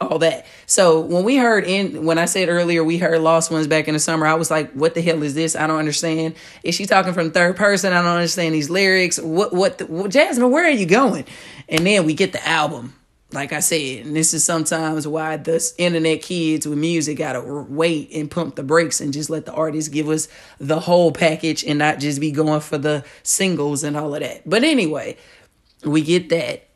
all 0.00 0.18
that. 0.18 0.46
So 0.66 1.00
when 1.00 1.24
we 1.24 1.36
heard 1.36 1.64
in 1.64 2.04
when 2.04 2.18
I 2.18 2.24
said 2.24 2.48
earlier 2.48 2.82
we 2.84 2.98
heard 2.98 3.20
Lost 3.20 3.50
Ones 3.50 3.66
back 3.66 3.88
in 3.88 3.94
the 3.94 4.00
summer, 4.00 4.26
I 4.26 4.34
was 4.34 4.50
like, 4.50 4.72
"What 4.72 4.94
the 4.94 5.02
hell 5.02 5.22
is 5.22 5.34
this? 5.34 5.56
I 5.56 5.66
don't 5.66 5.78
understand. 5.78 6.34
Is 6.62 6.74
she 6.74 6.86
talking 6.86 7.12
from 7.12 7.30
third 7.30 7.56
person? 7.56 7.92
I 7.92 8.02
don't 8.02 8.16
understand 8.16 8.54
these 8.54 8.70
lyrics. 8.70 9.18
What 9.18 9.52
what, 9.52 9.78
the, 9.78 9.86
Jazmine? 9.86 10.50
Where 10.50 10.66
are 10.66 10.70
you 10.70 10.86
going?" 10.86 11.24
And 11.68 11.86
then 11.86 12.04
we 12.04 12.14
get 12.14 12.32
the 12.32 12.46
album. 12.46 12.94
Like 13.32 13.52
I 13.52 13.60
said, 13.60 14.06
and 14.06 14.16
this 14.16 14.34
is 14.34 14.44
sometimes 14.44 15.06
why 15.06 15.36
the 15.36 15.72
internet 15.78 16.22
kids 16.22 16.66
with 16.66 16.78
music 16.78 17.18
gotta 17.18 17.40
wait 17.40 18.10
and 18.12 18.28
pump 18.28 18.56
the 18.56 18.64
brakes 18.64 19.00
and 19.00 19.12
just 19.12 19.30
let 19.30 19.46
the 19.46 19.52
artist 19.52 19.92
give 19.92 20.08
us 20.08 20.26
the 20.58 20.80
whole 20.80 21.12
package 21.12 21.64
and 21.64 21.78
not 21.78 22.00
just 22.00 22.20
be 22.20 22.32
going 22.32 22.60
for 22.60 22.76
the 22.76 23.04
singles 23.22 23.84
and 23.84 23.96
all 23.96 24.14
of 24.14 24.20
that. 24.20 24.42
But 24.48 24.64
anyway, 24.64 25.16
we 25.84 26.02
get 26.02 26.30
that 26.30 26.69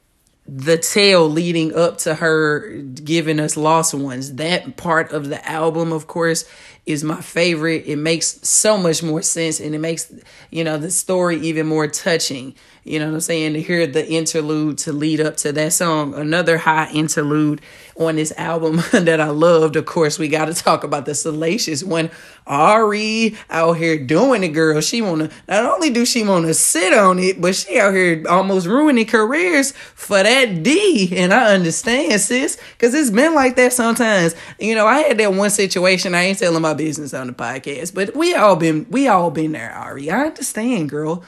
the 0.46 0.76
tale 0.76 1.28
leading 1.28 1.74
up 1.74 1.98
to 1.98 2.14
her 2.14 2.68
giving 2.78 3.40
us 3.40 3.56
lost 3.56 3.94
ones. 3.94 4.34
That 4.34 4.76
part 4.76 5.12
of 5.12 5.28
the 5.28 5.46
album 5.48 5.92
of 5.92 6.06
course 6.06 6.44
is 6.84 7.02
my 7.02 7.20
favorite. 7.20 7.84
It 7.86 7.96
makes 7.96 8.46
so 8.46 8.76
much 8.76 9.02
more 9.02 9.22
sense 9.22 9.58
and 9.58 9.74
it 9.74 9.78
makes 9.78 10.12
you 10.50 10.62
know 10.62 10.76
the 10.76 10.90
story 10.90 11.38
even 11.38 11.66
more 11.66 11.86
touching. 11.86 12.54
You 12.84 12.98
know 12.98 13.06
what 13.06 13.14
I'm 13.14 13.20
saying? 13.20 13.54
To 13.54 13.62
hear 13.62 13.86
the 13.86 14.06
interlude 14.06 14.78
to 14.78 14.92
lead 14.92 15.20
up 15.20 15.38
to 15.38 15.52
that 15.52 15.72
song, 15.72 16.12
another 16.14 16.58
high 16.58 16.90
interlude 16.92 17.62
on 17.96 18.16
this 18.16 18.32
album 18.36 18.76
that 18.92 19.20
I 19.20 19.28
loved. 19.28 19.76
Of 19.76 19.86
course, 19.86 20.18
we 20.18 20.28
got 20.28 20.46
to 20.46 20.54
talk 20.54 20.84
about 20.84 21.06
the 21.06 21.14
salacious 21.14 21.82
one. 21.82 22.10
Ari 22.46 23.36
out 23.48 23.74
here 23.74 23.98
doing 23.98 24.42
it, 24.44 24.48
girl. 24.48 24.80
She 24.82 25.00
wanna 25.00 25.30
not 25.48 25.64
only 25.64 25.88
do 25.90 26.04
she 26.04 26.22
wanna 26.22 26.52
sit 26.52 26.92
on 26.92 27.18
it, 27.18 27.40
but 27.40 27.54
she 27.54 27.78
out 27.78 27.94
here 27.94 28.22
almost 28.28 28.66
ruining 28.66 29.06
careers 29.06 29.72
for 29.72 30.22
that 30.22 30.62
D. 30.62 31.10
And 31.16 31.32
I 31.32 31.54
understand, 31.54 32.20
sis, 32.20 32.58
because 32.72 32.92
it's 32.94 33.10
been 33.10 33.34
like 33.34 33.56
that 33.56 33.72
sometimes. 33.72 34.34
You 34.58 34.74
know, 34.74 34.86
I 34.86 35.00
had 35.00 35.18
that 35.18 35.32
one 35.32 35.50
situation. 35.50 36.14
I 36.14 36.24
ain't 36.24 36.38
telling 36.38 36.60
my 36.60 36.74
business 36.74 37.14
on 37.14 37.28
the 37.28 37.32
podcast, 37.32 37.94
but 37.94 38.14
we 38.14 38.34
all 38.34 38.56
been 38.56 38.86
we 38.90 39.08
all 39.08 39.30
been 39.30 39.52
there, 39.52 39.72
Ari. 39.72 40.10
I 40.10 40.26
understand, 40.26 40.90
girl. 40.90 41.24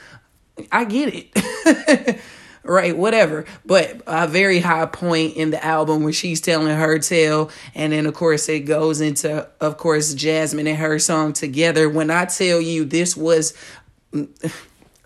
I 0.71 0.85
get 0.85 1.13
it. 1.13 2.19
right, 2.67 2.95
whatever. 2.97 3.45
But 3.65 4.01
a 4.07 4.27
very 4.27 4.59
high 4.59 4.85
point 4.85 5.35
in 5.35 5.51
the 5.51 5.63
album 5.63 6.03
where 6.03 6.13
she's 6.13 6.41
telling 6.41 6.75
her 6.75 6.99
tale. 6.99 7.49
And 7.73 7.93
then, 7.93 8.05
of 8.05 8.13
course, 8.13 8.47
it 8.49 8.61
goes 8.61 9.01
into, 9.01 9.47
of 9.59 9.77
course, 9.77 10.13
Jazmine 10.13 10.67
and 10.67 10.77
her 10.77 10.99
song 10.99 11.33
together. 11.33 11.89
When 11.89 12.11
I 12.11 12.25
tell 12.25 12.61
you 12.61 12.85
this 12.85 13.17
was 13.17 13.53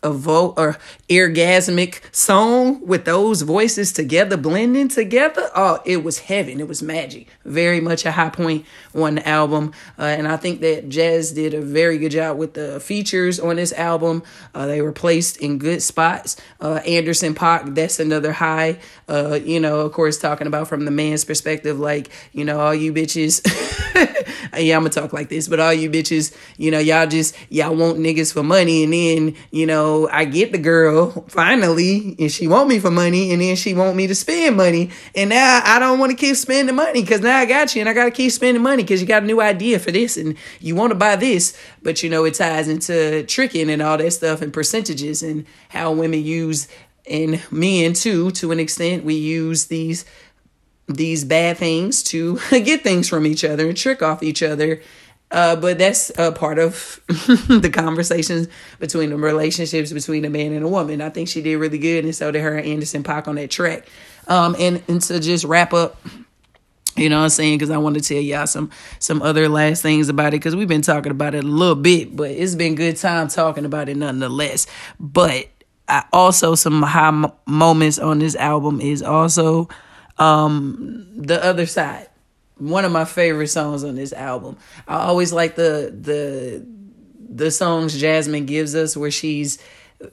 a 0.03 0.11
vote 0.11 0.55
or 0.57 0.77
orgasmic 1.09 2.01
song 2.13 2.85
with 2.85 3.05
those 3.05 3.43
voices 3.43 3.93
together 3.93 4.37
blending 4.37 4.87
together? 4.87 5.49
Oh 5.55 5.79
it 5.85 6.03
was 6.03 6.19
heaven. 6.19 6.59
It 6.59 6.67
was 6.67 6.81
magic. 6.81 7.27
Very 7.45 7.79
much 7.79 8.05
a 8.05 8.11
high 8.11 8.29
point 8.29 8.65
on 8.95 9.15
the 9.15 9.27
album. 9.27 9.73
Uh, 9.97 10.03
and 10.03 10.27
i 10.27 10.37
think 10.37 10.61
that 10.61 10.89
jazz 10.89 11.31
did 11.31 11.53
a 11.53 11.61
very 11.61 11.97
good 11.97 12.11
job 12.11 12.37
with 12.37 12.53
the 12.53 12.79
features 12.79 13.39
on 13.39 13.55
this 13.57 13.73
album. 13.73 14.23
Uh, 14.55 14.65
they 14.65 14.81
were 14.81 14.91
placed 14.91 15.37
in 15.37 15.57
good 15.57 15.81
spots. 15.81 16.37
Uh, 16.59 16.81
anderson 16.85 17.35
.Paak, 17.35 17.75
that's 17.75 17.99
another 17.99 18.31
high. 18.31 18.79
Uh, 19.07 19.39
you 19.43 19.59
know 19.59 19.81
of 19.81 19.91
course 19.91 20.17
talking 20.17 20.47
about 20.47 20.67
from 20.67 20.85
the 20.85 20.91
man's 20.91 21.25
perspective 21.25 21.79
like 21.79 22.09
you 22.31 22.45
know 22.45 22.59
all 22.59 22.73
you 22.73 22.93
bitches 22.93 23.41
yeah 24.57 24.75
i'm 24.75 24.83
gonna 24.83 24.89
talk 24.89 25.13
like 25.13 25.29
this 25.29 25.47
but 25.47 25.59
all 25.59 25.73
you 25.73 25.89
bitches 25.89 26.35
you 26.57 26.71
know 26.71 26.79
y'all 26.79 27.07
just 27.07 27.35
y'all 27.49 27.75
want 27.75 27.97
niggas 27.97 28.33
for 28.33 28.43
money 28.43 28.83
and 28.83 28.93
then 28.93 29.35
you 29.51 29.65
know 29.65 29.90
I 30.11 30.25
get 30.25 30.51
the 30.51 30.57
girl 30.57 31.11
finally, 31.27 32.15
and 32.19 32.31
she 32.31 32.47
want 32.47 32.69
me 32.69 32.79
for 32.79 32.91
money, 32.91 33.31
and 33.31 33.41
then 33.41 33.55
she 33.55 33.73
want 33.73 33.95
me 33.95 34.07
to 34.07 34.15
spend 34.15 34.57
money, 34.57 34.89
and 35.15 35.29
now 35.29 35.61
I 35.63 35.79
don't 35.79 35.99
want 35.99 36.11
to 36.11 36.17
keep 36.17 36.35
spending 36.35 36.75
money 36.75 37.01
because 37.01 37.21
now 37.21 37.37
I 37.37 37.45
got 37.45 37.75
you, 37.75 37.81
and 37.81 37.89
I 37.89 37.93
got 37.93 38.05
to 38.05 38.11
keep 38.11 38.31
spending 38.31 38.63
money 38.63 38.83
because 38.83 39.01
you 39.01 39.07
got 39.07 39.23
a 39.23 39.25
new 39.25 39.41
idea 39.41 39.79
for 39.79 39.91
this, 39.91 40.17
and 40.17 40.35
you 40.59 40.75
want 40.75 40.91
to 40.91 40.95
buy 40.95 41.15
this, 41.15 41.57
but 41.81 42.03
you 42.03 42.09
know 42.09 42.25
it 42.25 42.33
ties 42.35 42.67
into 42.67 43.23
tricking 43.23 43.69
and 43.69 43.81
all 43.81 43.97
that 43.97 44.11
stuff 44.11 44.41
and 44.41 44.53
percentages 44.53 45.23
and 45.23 45.45
how 45.69 45.91
women 45.91 46.23
use 46.23 46.67
and 47.09 47.41
men 47.51 47.93
too 47.93 48.31
to 48.31 48.51
an 48.51 48.59
extent 48.59 49.03
we 49.03 49.15
use 49.15 49.65
these 49.65 50.05
these 50.87 51.23
bad 51.23 51.57
things 51.57 52.03
to 52.03 52.39
get 52.49 52.83
things 52.83 53.07
from 53.07 53.25
each 53.25 53.43
other 53.43 53.67
and 53.67 53.77
trick 53.77 54.01
off 54.01 54.23
each 54.23 54.43
other 54.43 54.81
uh, 55.31 55.55
but 55.55 55.77
that's 55.77 56.11
a 56.17 56.31
part 56.31 56.59
of 56.59 57.01
the 57.07 57.71
conversations 57.73 58.47
between 58.79 59.11
the 59.11 59.15
relationships 59.15 59.93
between 59.93 60.25
a 60.25 60.29
man 60.29 60.53
and 60.53 60.65
a 60.65 60.67
woman. 60.67 61.01
I 61.01 61.09
think 61.09 61.29
she 61.29 61.41
did 61.41 61.55
really 61.57 61.77
good, 61.77 62.03
and 62.03 62.15
so 62.15 62.31
did 62.31 62.41
her 62.41 62.57
and 62.57 62.67
Anderson 62.67 63.03
.Paak 63.03 63.27
on 63.27 63.35
that 63.35 63.49
track. 63.49 63.87
Um, 64.27 64.55
and 64.59 64.83
and 64.87 65.01
to 65.03 65.19
just 65.19 65.45
wrap 65.45 65.73
up, 65.73 65.99
you 66.97 67.09
know 67.09 67.17
what 67.17 67.23
I'm 67.23 67.29
saying? 67.29 67.57
Because 67.57 67.69
I 67.69 67.77
want 67.77 67.95
to 67.95 68.01
tell 68.01 68.21
y'all 68.21 68.45
some 68.45 68.69
some 68.99 69.21
other 69.21 69.47
last 69.47 69.81
things 69.81 70.09
about 70.09 70.29
it 70.29 70.37
because 70.37 70.55
we've 70.55 70.67
been 70.67 70.81
talking 70.81 71.11
about 71.11 71.33
it 71.33 71.43
a 71.43 71.47
little 71.47 71.75
bit, 71.75 72.15
but 72.15 72.31
it's 72.31 72.55
been 72.55 72.75
good 72.75 72.97
time 72.97 73.29
talking 73.29 73.65
about 73.65 73.87
it 73.87 73.95
nonetheless. 73.95 74.67
But 74.99 75.47
I 75.87 76.03
also 76.11 76.55
some 76.55 76.81
high 76.81 77.07
m- 77.07 77.31
moments 77.45 77.99
on 77.99 78.19
this 78.19 78.35
album 78.35 78.81
is 78.81 79.01
also 79.01 79.69
um 80.17 81.07
the 81.15 81.43
other 81.43 81.65
side 81.65 82.09
one 82.61 82.85
of 82.85 82.91
my 82.91 83.05
favorite 83.05 83.47
songs 83.47 83.83
on 83.83 83.95
this 83.95 84.13
album. 84.13 84.55
I 84.87 84.97
always 84.99 85.33
like 85.33 85.55
the 85.55 85.93
the 85.99 86.65
the 87.33 87.49
songs 87.49 87.99
Jazmine 87.99 88.45
gives 88.45 88.75
us 88.75 88.95
where 88.95 89.09
she's 89.09 89.57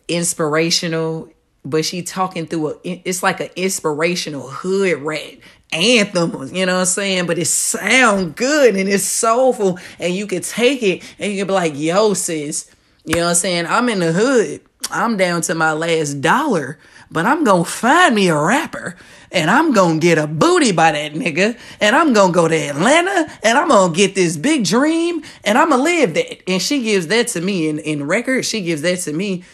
inspirational, 0.08 1.30
but 1.64 1.84
she 1.84 2.02
talking 2.02 2.46
through 2.46 2.70
a 2.70 2.76
it's 2.84 3.22
like 3.22 3.40
an 3.40 3.50
inspirational 3.54 4.48
hood 4.48 5.02
rat 5.02 5.34
anthem, 5.72 6.54
you 6.54 6.64
know 6.64 6.74
what 6.74 6.80
I'm 6.80 6.87
saying? 6.87 7.26
But 7.26 7.38
it 7.38 7.44
sound 7.46 8.34
good 8.34 8.76
and 8.76 8.88
it's 8.88 9.04
soulful 9.04 9.78
and 9.98 10.14
you 10.14 10.26
could 10.26 10.42
take 10.42 10.82
it 10.82 11.04
and 11.18 11.30
you 11.30 11.38
can 11.38 11.48
be 11.48 11.52
like, 11.52 11.72
yo, 11.76 12.14
sis, 12.14 12.70
you 13.04 13.16
know 13.16 13.24
what 13.24 13.30
I'm 13.30 13.34
saying? 13.34 13.66
I'm 13.66 13.90
in 13.90 13.98
the 13.98 14.12
hood. 14.12 14.62
I'm 14.90 15.18
down 15.18 15.42
to 15.42 15.54
my 15.54 15.72
last 15.74 16.22
dollar, 16.22 16.78
but 17.11 17.27
I'm 17.27 17.44
gonna 17.44 17.64
find 17.64 18.14
me 18.14 18.29
a 18.29 18.37
rapper 18.37 18.97
and 19.31 19.51
I'm 19.51 19.73
gonna 19.73 19.99
get 19.99 20.18
a 20.18 20.27
booty 20.27 20.73
by 20.73 20.92
that 20.92 21.12
nigga, 21.12 21.59
and 21.81 21.94
I'm 21.94 22.12
gonna 22.12 22.33
go 22.33 22.49
to 22.49 22.55
Atlanta, 22.55 23.31
and 23.42 23.59
I'm 23.59 23.68
gonna 23.68 23.94
get 23.94 24.14
this 24.14 24.37
big 24.37 24.64
dream, 24.64 25.23
and 25.44 25.59
I'm 25.59 25.71
gonna 25.71 25.83
live 25.83 26.14
that. 26.14 26.49
And 26.49 26.62
she 26.62 26.83
gives 26.83 27.09
that 27.09 27.29
to 27.29 27.40
me 27.40 27.68
in, 27.68 27.79
in 27.79 28.07
record, 28.07 28.44
she 28.44 28.62
gives 28.62 28.83
that 28.83 29.01
to 29.01 29.12
me. 29.12 29.44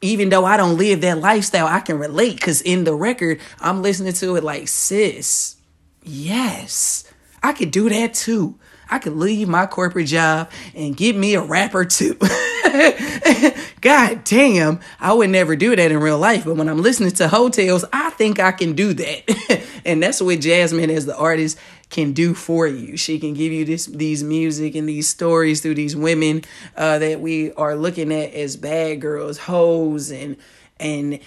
even 0.00 0.28
though 0.28 0.44
I 0.44 0.56
don't 0.56 0.78
live 0.78 1.00
that 1.00 1.18
lifestyle, 1.18 1.66
I 1.66 1.80
can 1.80 1.98
relate 1.98 2.36
because 2.36 2.62
in 2.62 2.84
the 2.84 2.94
record, 2.94 3.40
I'm 3.60 3.82
listening 3.82 4.12
to 4.12 4.36
it 4.36 4.44
like, 4.44 4.68
sis, 4.68 5.56
yes, 6.04 7.04
I 7.42 7.52
could 7.52 7.72
do 7.72 7.88
that 7.88 8.14
too. 8.14 8.54
I 8.90 8.98
could 8.98 9.14
leave 9.14 9.48
my 9.48 9.66
corporate 9.66 10.06
job 10.06 10.50
and 10.74 10.96
get 10.96 11.16
me 11.16 11.34
a 11.34 11.42
rapper 11.42 11.84
too. 11.84 12.18
God 13.80 14.24
damn, 14.24 14.80
I 15.00 15.12
would 15.12 15.30
never 15.30 15.56
do 15.56 15.76
that 15.76 15.92
in 15.92 15.98
real 15.98 16.18
life. 16.18 16.44
But 16.44 16.56
when 16.56 16.68
I'm 16.68 16.82
listening 16.82 17.10
to 17.12 17.28
Heaux 17.28 17.48
Tales, 17.48 17.84
I 17.92 18.10
think 18.10 18.40
I 18.40 18.52
can 18.52 18.74
do 18.74 18.92
that. 18.94 19.62
and 19.84 20.02
that's 20.02 20.20
what 20.20 20.38
Jazmine, 20.40 20.90
as 20.90 21.06
the 21.06 21.16
artist, 21.16 21.58
can 21.90 22.12
do 22.12 22.34
for 22.34 22.66
you. 22.66 22.96
She 22.96 23.18
can 23.18 23.34
give 23.34 23.52
you 23.52 23.64
this 23.64 23.86
these 23.86 24.22
music 24.22 24.74
and 24.74 24.88
these 24.88 25.08
stories 25.08 25.60
through 25.60 25.74
these 25.74 25.96
women 25.96 26.42
uh, 26.76 26.98
that 26.98 27.20
we 27.20 27.52
are 27.52 27.76
looking 27.76 28.12
at 28.12 28.32
as 28.34 28.56
bad 28.56 29.00
girls, 29.00 29.38
hoes, 29.38 30.10
and 30.10 30.36
and 30.80 31.20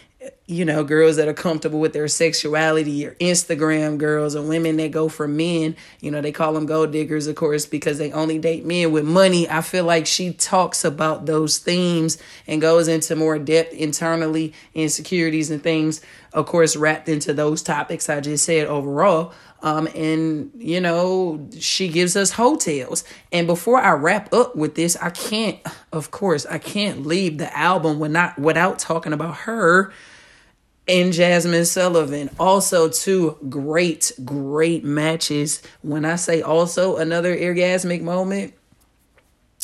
you 0.45 0.65
know, 0.65 0.83
girls 0.83 1.15
that 1.15 1.27
are 1.27 1.33
comfortable 1.33 1.79
with 1.79 1.93
their 1.93 2.07
sexuality 2.07 3.05
or 3.05 3.15
Instagram 3.15 3.97
girls 3.97 4.35
or 4.35 4.43
women 4.43 4.77
that 4.77 4.91
go 4.91 5.09
for 5.09 5.27
men. 5.27 5.75
You 5.99 6.11
know, 6.11 6.21
they 6.21 6.31
call 6.31 6.53
them 6.53 6.65
gold 6.65 6.91
diggers, 6.91 7.25
of 7.27 7.35
course, 7.35 7.65
because 7.65 7.97
they 7.97 8.11
only 8.11 8.37
date 8.37 8.65
men 8.65 8.91
with 8.91 9.05
money. 9.05 9.49
I 9.49 9.61
feel 9.61 9.85
like 9.85 10.05
she 10.05 10.33
talks 10.33 10.83
about 10.83 11.25
those 11.25 11.57
themes 11.57 12.17
and 12.47 12.61
goes 12.61 12.87
into 12.87 13.15
more 13.15 13.39
depth 13.39 13.73
internally, 13.73 14.53
insecurities 14.75 15.49
and 15.49 15.63
things, 15.63 16.01
of 16.33 16.45
course, 16.45 16.75
wrapped 16.75 17.09
into 17.09 17.33
those 17.33 17.63
topics 17.63 18.09
I 18.09 18.19
just 18.19 18.45
said 18.45 18.67
overall. 18.67 19.33
Um, 19.63 19.87
and 19.95 20.51
you 20.55 20.81
know, 20.81 21.47
she 21.59 21.87
gives 21.87 22.15
us 22.15 22.31
Heaux 22.31 22.57
Tales. 22.57 23.03
And 23.31 23.47
before 23.47 23.77
I 23.77 23.91
wrap 23.91 24.33
up 24.33 24.55
with 24.55 24.75
this, 24.75 24.95
I 24.97 25.11
can't, 25.11 25.59
of 25.91 26.11
course, 26.11 26.45
I 26.45 26.57
can't 26.57 27.05
leave 27.05 27.37
the 27.37 27.55
album 27.57 27.99
without 27.99 28.39
without 28.39 28.79
talking 28.79 29.13
about 29.13 29.35
her 29.37 29.91
and 30.87 31.13
Jazmine 31.13 31.65
Sullivan. 31.65 32.29
Also, 32.39 32.89
two 32.89 33.37
great, 33.49 34.11
great 34.25 34.83
matches. 34.83 35.61
When 35.81 36.05
I 36.05 36.15
say 36.15 36.41
also 36.41 36.97
another 36.97 37.35
orgasmic 37.35 38.01
moment, 38.01 38.53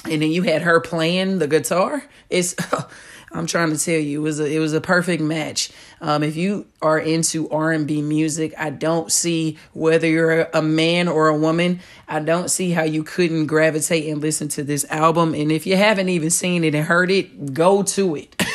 and 0.05 0.21
then 0.21 0.31
you 0.31 0.43
had 0.43 0.61
her 0.61 0.79
playing 0.79 1.39
the 1.39 1.47
guitar. 1.47 2.03
It's 2.29 2.55
I'm 3.31 3.45
trying 3.45 3.71
to 3.71 3.77
tell 3.77 3.99
you, 3.99 4.19
it 4.19 4.23
was 4.23 4.39
a 4.39 4.45
it 4.45 4.59
was 4.59 4.73
a 4.73 4.81
perfect 4.81 5.21
match. 5.21 5.69
Um, 5.99 6.23
if 6.23 6.35
you 6.35 6.67
are 6.81 6.97
into 6.97 7.49
R 7.49 7.71
and 7.71 7.85
B 7.85 8.01
music, 8.01 8.53
I 8.57 8.69
don't 8.69 9.11
see 9.11 9.57
whether 9.73 10.07
you're 10.07 10.43
a 10.53 10.61
man 10.61 11.07
or 11.07 11.27
a 11.27 11.37
woman. 11.37 11.81
I 12.07 12.19
don't 12.19 12.49
see 12.49 12.71
how 12.71 12.83
you 12.83 13.03
couldn't 13.03 13.47
gravitate 13.47 14.07
and 14.07 14.21
listen 14.21 14.47
to 14.49 14.63
this 14.63 14.85
album. 14.89 15.33
And 15.33 15.51
if 15.51 15.65
you 15.65 15.75
haven't 15.75 16.09
even 16.09 16.29
seen 16.29 16.63
it 16.63 16.73
and 16.73 16.85
heard 16.85 17.11
it, 17.11 17.53
go 17.53 17.83
to 17.83 18.15
it. 18.15 18.41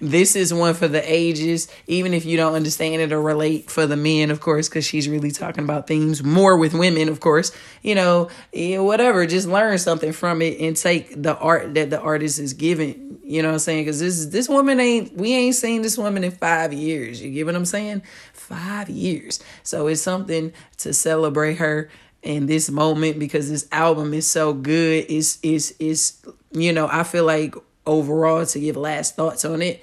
this 0.00 0.34
is 0.34 0.52
one 0.52 0.74
for 0.74 0.88
the 0.88 1.02
ages, 1.12 1.68
even 1.86 2.14
if 2.14 2.24
you 2.24 2.36
don't 2.36 2.54
understand 2.54 3.02
it 3.02 3.12
or 3.12 3.20
relate 3.20 3.70
for 3.70 3.86
the 3.86 3.96
men, 3.96 4.30
of 4.30 4.40
course, 4.40 4.68
because 4.68 4.84
she's 4.84 5.08
really 5.08 5.30
talking 5.30 5.64
about 5.64 5.86
things 5.86 6.22
more 6.22 6.56
with 6.56 6.74
women, 6.74 7.08
of 7.08 7.20
course. 7.20 7.52
You 7.82 7.94
know, 7.94 8.28
eh, 8.52 8.78
whatever, 8.78 9.26
just 9.26 9.46
learn 9.46 9.78
something 9.78 10.12
from 10.12 10.42
it 10.42 10.58
and 10.60 10.76
take 10.76 11.22
the 11.22 11.36
art 11.36 11.74
that 11.74 11.90
the 11.90 12.00
artist 12.00 12.38
is 12.38 12.54
giving. 12.54 13.18
You 13.22 13.42
know 13.42 13.48
what 13.48 13.54
I'm 13.54 13.60
saying? 13.60 13.84
Because 13.84 14.00
this 14.00 14.26
this 14.26 14.48
woman 14.48 14.80
ain't 14.80 15.16
we 15.16 15.34
ain't 15.34 15.54
seen 15.54 15.82
this 15.82 15.96
woman 15.96 16.24
in 16.24 16.32
five 16.32 16.72
years. 16.72 17.22
You 17.22 17.30
get 17.30 17.46
what 17.46 17.54
I'm 17.54 17.64
saying? 17.64 18.02
Five 18.32 18.88
years. 18.88 19.38
So 19.62 19.86
it's 19.86 20.02
something 20.02 20.52
to 20.78 20.92
celebrate 20.92 21.54
her 21.56 21.90
in 22.22 22.46
this 22.46 22.70
moment 22.70 23.18
because 23.18 23.50
this 23.50 23.66
album 23.72 24.14
is 24.14 24.26
so 24.26 24.52
good. 24.52 25.06
It's 25.08 25.38
is 25.42 25.74
is 25.78 26.18
you 26.52 26.72
know 26.72 26.88
I 26.90 27.04
feel 27.04 27.24
like 27.24 27.54
overall 27.90 28.46
to 28.46 28.60
give 28.60 28.76
last 28.76 29.16
thoughts 29.16 29.44
on 29.44 29.60
it 29.60 29.82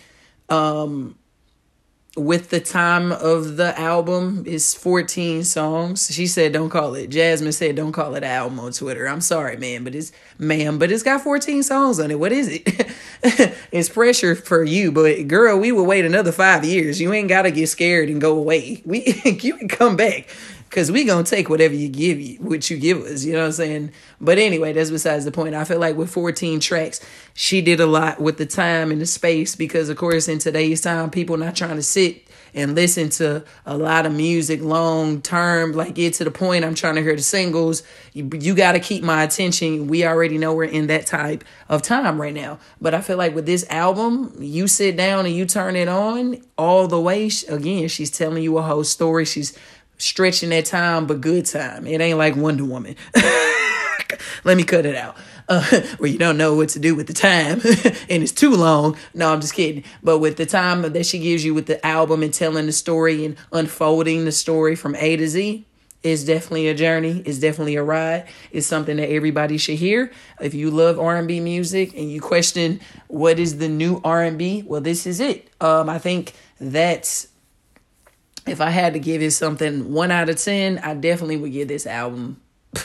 um 0.49 1.15
with 2.17 2.49
the 2.49 2.59
time 2.59 3.11
of 3.11 3.57
the 3.57 3.79
album 3.79 4.43
is 4.47 4.73
14 4.73 5.43
songs. 5.43 6.11
She 6.11 6.25
said 6.25 6.51
don't 6.51 6.69
call 6.69 6.95
it. 6.95 7.11
Jazmine 7.11 7.53
said 7.53 7.75
don't 7.75 7.91
call 7.91 8.15
it 8.15 8.23
album 8.23 8.59
on 8.59 8.71
Twitter. 8.71 9.07
I'm 9.07 9.21
sorry, 9.21 9.55
man, 9.55 9.83
but 9.83 9.93
it's 9.93 10.11
ma'am, 10.39 10.79
but 10.79 10.91
it's 10.91 11.03
got 11.03 11.21
14 11.21 11.61
songs 11.61 11.99
on 11.99 12.09
it. 12.09 12.19
What 12.19 12.31
is 12.31 12.47
it? 12.49 12.63
it's 13.71 13.89
pressure 13.89 14.35
for 14.35 14.63
you, 14.63 14.91
but 14.91 15.27
girl, 15.27 15.59
we 15.59 15.71
will 15.71 15.85
wait 15.85 16.05
another 16.05 16.31
5 16.31 16.65
years. 16.65 16.99
You 16.99 17.13
ain't 17.13 17.29
got 17.29 17.43
to 17.43 17.51
get 17.51 17.67
scared 17.67 18.09
and 18.09 18.19
go 18.19 18.35
away. 18.37 18.81
We 18.83 19.05
you 19.41 19.55
can 19.57 19.67
come 19.67 19.95
back 19.95 20.27
because 20.69 20.91
we 20.91 21.03
gonna 21.05 21.23
take 21.23 21.49
whatever 21.49 21.73
you 21.73 21.87
give 21.87 22.19
you 22.19 22.37
what 22.39 22.69
you 22.69 22.77
give 22.77 23.01
us 23.03 23.23
you 23.23 23.33
know 23.33 23.39
what 23.39 23.45
i'm 23.47 23.51
saying? 23.53 23.91
But 24.19 24.37
anyway 24.37 24.73
that's 24.73 24.91
besides 24.91 25.25
the 25.25 25.31
point. 25.31 25.55
I 25.55 25.63
feel 25.63 25.79
like 25.79 25.95
with 25.95 26.09
14 26.09 26.59
tracks 26.59 26.99
she 27.33 27.61
did 27.61 27.79
a 27.79 27.85
lot 27.85 28.19
with 28.19 28.37
the 28.37 28.45
time 28.45 28.91
and 28.91 29.01
the 29.01 29.05
space 29.05 29.55
because 29.55 29.89
of 29.89 29.97
course 29.97 30.27
in 30.27 30.39
today's 30.39 30.81
time 30.81 31.09
people 31.09 31.37
not 31.37 31.55
trying 31.55 31.75
to 31.75 31.83
sit 31.83 32.27
and 32.53 32.75
listen 32.75 33.09
to 33.09 33.43
a 33.65 33.77
lot 33.77 34.05
of 34.05 34.13
music 34.13 34.61
long 34.61 35.21
term 35.21 35.73
like 35.73 35.93
get 35.93 36.13
to 36.15 36.23
the 36.23 36.31
point 36.31 36.65
i'm 36.65 36.75
trying 36.75 36.95
to 36.95 37.01
hear 37.01 37.15
the 37.15 37.21
singles. 37.21 37.83
You, 38.13 38.29
you 38.33 38.55
got 38.55 38.71
to 38.71 38.79
keep 38.79 39.03
my 39.03 39.23
attention. 39.23 39.87
We 39.87 40.03
already 40.05 40.37
know 40.37 40.55
we're 40.55 40.63
in 40.63 40.87
that 40.87 41.05
type 41.05 41.43
of 41.69 41.81
time 41.81 42.19
right 42.19 42.33
now. 42.33 42.59
But 42.81 42.93
i 42.93 43.01
feel 43.01 43.17
like 43.17 43.35
with 43.35 43.45
this 43.45 43.65
album 43.69 44.33
you 44.39 44.67
sit 44.67 44.97
down 44.97 45.25
and 45.25 45.35
you 45.35 45.45
turn 45.45 45.75
it 45.75 45.87
on 45.87 46.41
all 46.57 46.87
the 46.87 46.99
way 46.99 47.29
again 47.47 47.87
she's 47.87 48.11
telling 48.11 48.43
you 48.43 48.57
a 48.57 48.61
whole 48.61 48.83
story. 48.83 49.25
She's 49.25 49.57
stretching 49.97 50.49
that 50.49 50.65
time, 50.65 51.07
but 51.07 51.21
good 51.21 51.45
time. 51.45 51.87
It 51.87 52.01
ain't 52.01 52.17
like 52.17 52.35
Wonder 52.35 52.65
Woman. 52.65 52.95
Let 54.43 54.57
me 54.57 54.63
cut 54.63 54.85
it 54.85 54.95
out. 54.95 55.17
Uh, 55.49 55.63
where 55.97 56.09
you 56.09 56.17
don't 56.17 56.37
know 56.37 56.55
what 56.55 56.69
to 56.69 56.79
do 56.79 56.93
with 56.93 57.07
the 57.07 57.13
time 57.13 57.61
and 58.09 58.23
it's 58.23 58.31
too 58.31 58.53
long. 58.55 58.97
No, 59.13 59.31
I'm 59.31 59.41
just 59.41 59.53
kidding. 59.53 59.83
But 60.03 60.19
with 60.19 60.37
the 60.37 60.45
time 60.45 60.81
that 60.81 61.05
she 61.05 61.19
gives 61.19 61.43
you 61.45 61.53
with 61.53 61.67
the 61.67 61.85
album 61.85 62.21
and 62.21 62.33
telling 62.33 62.65
the 62.65 62.71
story 62.71 63.25
and 63.25 63.37
unfolding 63.51 64.25
the 64.25 64.31
story 64.31 64.75
from 64.75 64.95
A 64.95 65.15
to 65.15 65.27
Z, 65.27 65.65
it's 66.03 66.23
definitely 66.23 66.67
a 66.67 66.75
journey. 66.75 67.21
It's 67.25 67.39
definitely 67.39 67.75
a 67.75 67.83
ride. 67.83 68.27
It's 68.51 68.67
something 68.67 68.97
that 68.97 69.09
everybody 69.09 69.57
should 69.57 69.77
hear. 69.77 70.11
If 70.39 70.53
you 70.53 70.69
love 70.69 70.99
R&B 70.99 71.39
music 71.39 71.93
and 71.95 72.11
you 72.11 72.21
question 72.21 72.79
what 73.07 73.39
is 73.39 73.57
the 73.57 73.67
new 73.67 73.99
R&B, 74.03 74.63
well, 74.65 74.81
this 74.81 75.07
is 75.07 75.19
it. 75.19 75.49
Um, 75.59 75.89
I 75.89 75.97
think 75.97 76.33
that's 76.59 77.27
if 78.47 78.61
I 78.61 78.69
had 78.69 78.93
to 78.93 78.99
give 78.99 79.21
it 79.21 79.31
something 79.31 79.91
one 79.91 80.11
out 80.11 80.29
of 80.29 80.37
10, 80.37 80.79
I 80.79 80.93
definitely 80.93 81.37
would 81.37 81.51
give 81.51 81.67
this 81.67 81.85
album. 81.85 82.41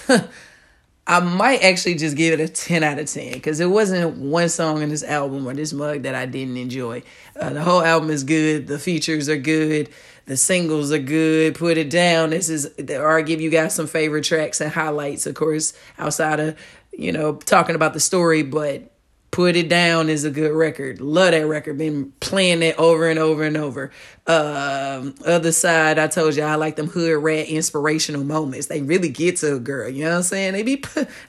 I 1.06 1.18
might 1.18 1.62
actually 1.64 1.96
just 1.96 2.16
give 2.16 2.38
it 2.38 2.42
a 2.42 2.48
10 2.48 2.84
out 2.84 2.98
of 2.98 3.06
10 3.06 3.32
because 3.32 3.58
it 3.58 3.66
wasn't 3.66 4.18
one 4.18 4.48
song 4.48 4.82
in 4.82 4.88
this 4.88 5.02
album 5.02 5.46
or 5.48 5.52
this 5.52 5.72
mug 5.72 6.02
that 6.02 6.14
I 6.14 6.26
didn't 6.26 6.56
enjoy. 6.56 7.02
Uh, 7.34 7.50
the 7.50 7.62
whole 7.62 7.82
album 7.82 8.10
is 8.10 8.22
good. 8.22 8.68
The 8.68 8.78
features 8.78 9.28
are 9.28 9.36
good. 9.36 9.88
The 10.26 10.36
singles 10.36 10.92
are 10.92 11.00
good. 11.00 11.56
Put 11.56 11.76
it 11.76 11.90
down. 11.90 12.30
This 12.30 12.48
is, 12.48 12.70
or 12.90 13.18
I 13.18 13.22
give 13.22 13.40
you 13.40 13.50
guys 13.50 13.74
some 13.74 13.88
favorite 13.88 14.24
tracks 14.24 14.60
and 14.60 14.70
highlights, 14.70 15.26
of 15.26 15.34
course, 15.34 15.72
outside 15.98 16.38
of, 16.38 16.58
you 16.92 17.10
know, 17.10 17.34
talking 17.34 17.74
about 17.74 17.94
the 17.94 18.00
story, 18.00 18.44
but 18.44 18.92
Put 19.32 19.56
It 19.56 19.70
Down 19.70 20.10
is 20.10 20.24
a 20.24 20.30
good 20.30 20.52
record. 20.52 21.00
Love 21.00 21.30
that 21.30 21.46
record. 21.46 21.78
Been 21.78 22.12
playing 22.20 22.62
it 22.62 22.78
over 22.78 23.08
and 23.08 23.18
over 23.18 23.42
and 23.42 23.56
over. 23.56 23.90
Um, 24.24 25.16
other 25.26 25.50
side, 25.50 25.98
I 25.98 26.06
told 26.06 26.36
you 26.36 26.44
I 26.44 26.54
like 26.54 26.76
them 26.76 26.86
hood 26.86 27.20
rat 27.20 27.48
inspirational 27.48 28.22
moments. 28.22 28.68
They 28.68 28.80
really 28.80 29.08
get 29.08 29.38
to 29.38 29.56
a 29.56 29.58
girl. 29.58 29.88
You 29.88 30.04
know 30.04 30.10
what 30.10 30.16
I'm 30.18 30.22
saying? 30.22 30.52
They 30.52 30.62
be 30.62 30.84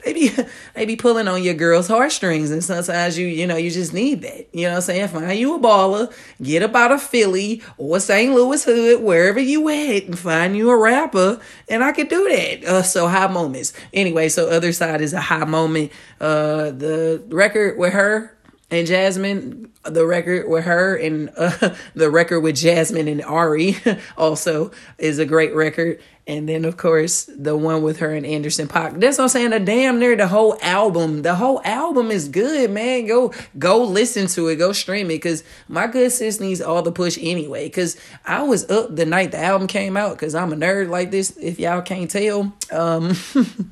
they 0.05 0.13
be 0.13 0.29
they 0.75 0.85
be 0.85 0.95
pulling 0.95 1.27
on 1.27 1.41
your 1.41 1.55
girl's 1.55 1.87
heartstrings, 1.87 2.51
and 2.51 2.63
sometimes 2.63 3.17
you 3.17 3.25
you 3.25 3.47
know 3.47 3.55
you 3.55 3.71
just 3.71 3.95
need 3.95 4.21
that. 4.21 4.47
You 4.53 4.67
know 4.67 4.71
what 4.71 4.75
I'm 4.75 4.81
saying? 4.81 5.07
Find 5.07 5.39
you 5.39 5.55
a 5.55 5.59
baller, 5.59 6.13
get 6.41 6.61
about 6.61 6.91
a 6.91 6.99
Philly 6.99 7.63
or 7.79 7.99
St. 7.99 8.31
Louis 8.31 8.63
hood, 8.63 9.01
wherever 9.01 9.39
you 9.39 9.67
at, 9.69 10.03
and 10.03 10.19
find 10.19 10.55
you 10.55 10.69
a 10.69 10.77
rapper, 10.77 11.39
and 11.69 11.83
I 11.83 11.93
could 11.93 12.09
do 12.09 12.29
that. 12.29 12.63
Uh, 12.63 12.83
so 12.83 13.07
high 13.07 13.25
moments. 13.25 13.73
Anyway, 13.91 14.29
so 14.29 14.49
other 14.49 14.71
side 14.71 15.01
is 15.01 15.13
a 15.13 15.21
high 15.21 15.45
moment. 15.45 15.91
Uh, 16.21 16.69
the 16.69 17.23
record 17.29 17.79
with 17.79 17.93
her 17.93 18.32
and 18.73 18.87
Jazmine, 18.87 19.69
the 19.83 20.03
record 20.03 20.49
with 20.49 20.65
her 20.65 20.95
and 20.95 21.29
uh, 21.37 21.75
the 21.93 22.09
record 22.09 22.39
with 22.39 22.55
Jazmine 22.55 23.07
and 23.07 23.21
Ari 23.21 23.77
also 24.17 24.71
is 24.97 25.19
a 25.19 25.25
great 25.25 25.53
record. 25.53 25.99
And 26.25 26.47
then, 26.47 26.63
of 26.63 26.77
course, 26.77 27.25
the 27.25 27.55
one 27.55 27.83
with 27.83 27.99
her 27.99 28.13
and 28.13 28.25
Anderson 28.25 28.69
.Paak. 28.69 28.99
That's 28.99 29.17
what 29.17 29.25
I'm 29.25 29.29
saying. 29.29 29.49
The 29.49 29.59
damn 29.59 29.99
near 29.99 30.15
the 30.15 30.27
whole 30.27 30.57
album. 30.61 31.21
The 31.21 31.35
whole 31.35 31.61
album 31.65 32.11
is 32.11 32.29
good, 32.29 32.71
man. 32.71 33.05
Go 33.05 33.33
go 33.59 33.83
listen 33.83 34.27
to 34.27 34.47
it. 34.47 34.55
Go 34.55 34.71
stream 34.71 35.11
it. 35.11 35.19
Cause 35.19 35.43
my 35.67 35.85
good 35.85 36.11
sis 36.13 36.39
needs 36.39 36.61
all 36.61 36.81
the 36.81 36.93
push 36.93 37.19
anyway. 37.21 37.69
Cause 37.69 37.97
I 38.25 38.41
was 38.43 38.69
up 38.71 38.95
the 38.95 39.05
night 39.05 39.31
the 39.31 39.39
album 39.39 39.67
came 39.67 39.97
out. 39.97 40.17
Cause 40.17 40.33
I'm 40.33 40.53
a 40.53 40.55
nerd 40.55 40.89
like 40.89 41.11
this. 41.11 41.35
If 41.37 41.59
y'all 41.59 41.81
can't 41.81 42.09
tell. 42.09 42.53
Um 42.71 43.15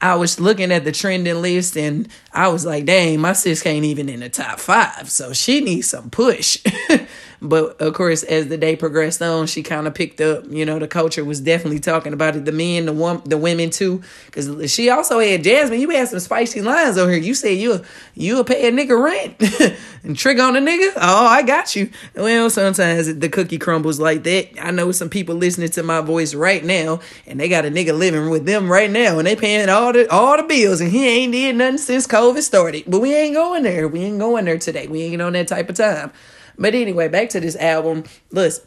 I 0.00 0.16
was 0.16 0.40
looking 0.40 0.72
at 0.72 0.84
the 0.84 0.92
trending 0.92 1.40
list 1.40 1.76
and 1.76 2.08
I 2.36 2.48
was 2.48 2.66
like, 2.66 2.84
dang, 2.84 3.20
my 3.20 3.32
sis 3.32 3.62
can't 3.62 3.84
even 3.84 4.10
in 4.10 4.20
the 4.20 4.28
top 4.28 4.60
five. 4.60 5.10
So 5.10 5.32
she 5.32 5.62
needs 5.62 5.88
some 5.88 6.10
push. 6.10 6.62
But 7.40 7.80
of 7.80 7.94
course, 7.94 8.22
as 8.22 8.48
the 8.48 8.56
day 8.56 8.76
progressed 8.76 9.20
on, 9.20 9.46
she 9.46 9.62
kind 9.62 9.86
of 9.86 9.94
picked 9.94 10.20
up. 10.20 10.44
You 10.48 10.64
know, 10.64 10.78
the 10.78 10.88
culture 10.88 11.24
was 11.24 11.40
definitely 11.40 11.80
talking 11.80 12.12
about 12.12 12.36
it. 12.36 12.44
The 12.44 12.52
men, 12.52 12.86
the 12.86 12.92
one, 12.92 13.22
the 13.24 13.36
women 13.36 13.70
too, 13.70 14.02
because 14.26 14.72
she 14.72 14.90
also 14.90 15.18
had 15.18 15.42
Jazmine. 15.42 15.80
You 15.80 15.90
had 15.90 16.08
some 16.08 16.20
spicy 16.20 16.62
lines 16.62 16.98
on 16.98 17.08
here. 17.08 17.18
You 17.18 17.34
said 17.34 17.58
you 17.58 17.82
you 18.14 18.42
pay 18.44 18.66
a 18.68 18.72
nigga 18.72 19.00
rent 19.00 19.76
and 20.02 20.16
trick 20.16 20.38
on 20.38 20.56
a 20.56 20.60
nigga. 20.60 20.92
Oh, 20.96 21.26
I 21.26 21.42
got 21.42 21.76
you. 21.76 21.90
Well, 22.14 22.48
sometimes 22.50 23.14
the 23.14 23.28
cookie 23.28 23.58
crumbles 23.58 24.00
like 24.00 24.22
that. 24.24 24.48
I 24.60 24.70
know 24.70 24.90
some 24.92 25.10
people 25.10 25.34
listening 25.34 25.68
to 25.70 25.82
my 25.82 26.00
voice 26.00 26.34
right 26.34 26.64
now, 26.64 27.00
and 27.26 27.38
they 27.38 27.48
got 27.48 27.66
a 27.66 27.70
nigga 27.70 27.96
living 27.96 28.30
with 28.30 28.46
them 28.46 28.70
right 28.70 28.90
now, 28.90 29.18
and 29.18 29.26
they 29.26 29.36
paying 29.36 29.68
all 29.68 29.92
the 29.92 30.10
all 30.10 30.36
the 30.36 30.42
bills, 30.42 30.80
and 30.80 30.90
he 30.90 31.06
ain't 31.06 31.32
did 31.32 31.56
nothing 31.56 31.78
since 31.78 32.06
COVID 32.06 32.25
started. 32.34 32.84
But 32.86 33.00
we 33.00 33.14
ain't 33.14 33.34
going 33.34 33.62
there. 33.62 33.88
We 33.88 34.00
ain't 34.00 34.18
going 34.18 34.44
there 34.44 34.58
today. 34.58 34.86
We 34.86 35.02
ain't 35.02 35.22
on 35.22 35.32
that 35.34 35.48
type 35.48 35.68
of 35.68 35.76
time. 35.76 36.12
But 36.58 36.74
anyway, 36.74 37.08
back 37.08 37.28
to 37.30 37.40
this 37.40 37.56
album. 37.56 38.04
Listen, 38.30 38.66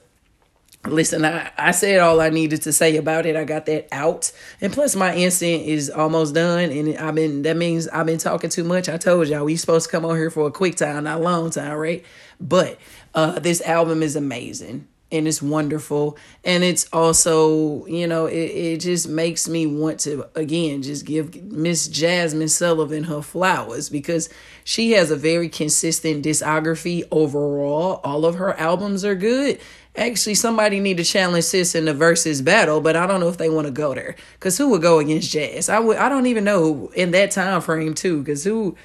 listen, 0.85 1.25
I, 1.25 1.51
I 1.57 1.71
said 1.71 1.99
all 1.99 2.21
I 2.21 2.29
needed 2.29 2.61
to 2.63 2.73
say 2.73 2.95
about 2.97 3.25
it. 3.25 3.35
I 3.35 3.43
got 3.43 3.65
that 3.65 3.87
out. 3.91 4.31
And 4.61 4.71
plus 4.71 4.95
my 4.95 5.15
instant 5.15 5.63
is 5.63 5.89
almost 5.89 6.35
done. 6.35 6.71
And 6.71 6.97
I've 6.97 7.15
been 7.15 7.41
that 7.43 7.57
means 7.57 7.87
I've 7.87 8.05
been 8.05 8.17
talking 8.17 8.49
too 8.49 8.63
much. 8.63 8.89
I 8.89 8.97
told 8.97 9.27
y'all 9.27 9.45
we 9.45 9.55
supposed 9.55 9.87
to 9.87 9.91
come 9.91 10.05
on 10.05 10.15
here 10.15 10.29
for 10.29 10.47
a 10.47 10.51
quick 10.51 10.75
time, 10.75 11.03
not 11.03 11.19
a 11.19 11.23
long 11.23 11.49
time, 11.49 11.77
right? 11.77 12.05
But 12.39 12.79
uh 13.15 13.39
this 13.39 13.61
album 13.61 14.03
is 14.03 14.15
amazing 14.15 14.87
and 15.11 15.27
it's 15.27 15.41
wonderful. 15.41 16.17
And 16.43 16.63
it's 16.63 16.87
also 16.93 17.85
you 17.87 18.07
know 18.07 18.25
it, 18.25 18.35
it 18.35 18.77
just 18.79 19.07
makes 19.07 19.47
me 19.47 19.65
want 19.65 19.99
to 20.01 20.27
again 20.35 20.81
just 20.81 21.05
give 21.05 21.43
miss 21.43 21.87
jazmine 21.87 22.49
sullivan 22.49 23.05
her 23.05 23.21
flowers 23.21 23.89
because 23.89 24.29
she 24.63 24.91
has 24.91 25.11
a 25.11 25.15
very 25.15 25.49
consistent 25.49 26.25
discography 26.25 27.03
overall. 27.11 28.01
All 28.03 28.25
of 28.25 28.35
her 28.35 28.53
albums 28.59 29.03
are 29.03 29.15
good. 29.15 29.59
Actually 29.95 30.35
somebody 30.35 30.79
need 30.79 30.97
to 30.97 31.03
challenge 31.03 31.45
sis 31.45 31.75
in 31.75 31.85
the 31.85 31.93
versus 31.93 32.41
battle 32.41 32.79
but 32.79 32.95
i 32.95 33.05
don't 33.05 33.19
know 33.19 33.27
if 33.27 33.37
they 33.37 33.49
want 33.49 33.67
to 33.67 33.71
go 33.71 33.93
there. 33.93 34.15
Because 34.33 34.57
who 34.57 34.69
would 34.69 34.81
go 34.81 34.99
against 34.99 35.31
jazz? 35.31 35.69
I 35.69 35.79
would 35.79 35.97
i 35.97 36.09
don't 36.09 36.27
even 36.27 36.43
know 36.43 36.91
in 36.95 37.11
that 37.11 37.31
time 37.31 37.61
frame 37.61 37.93
too 37.93 38.19
because 38.19 38.43
who 38.43 38.75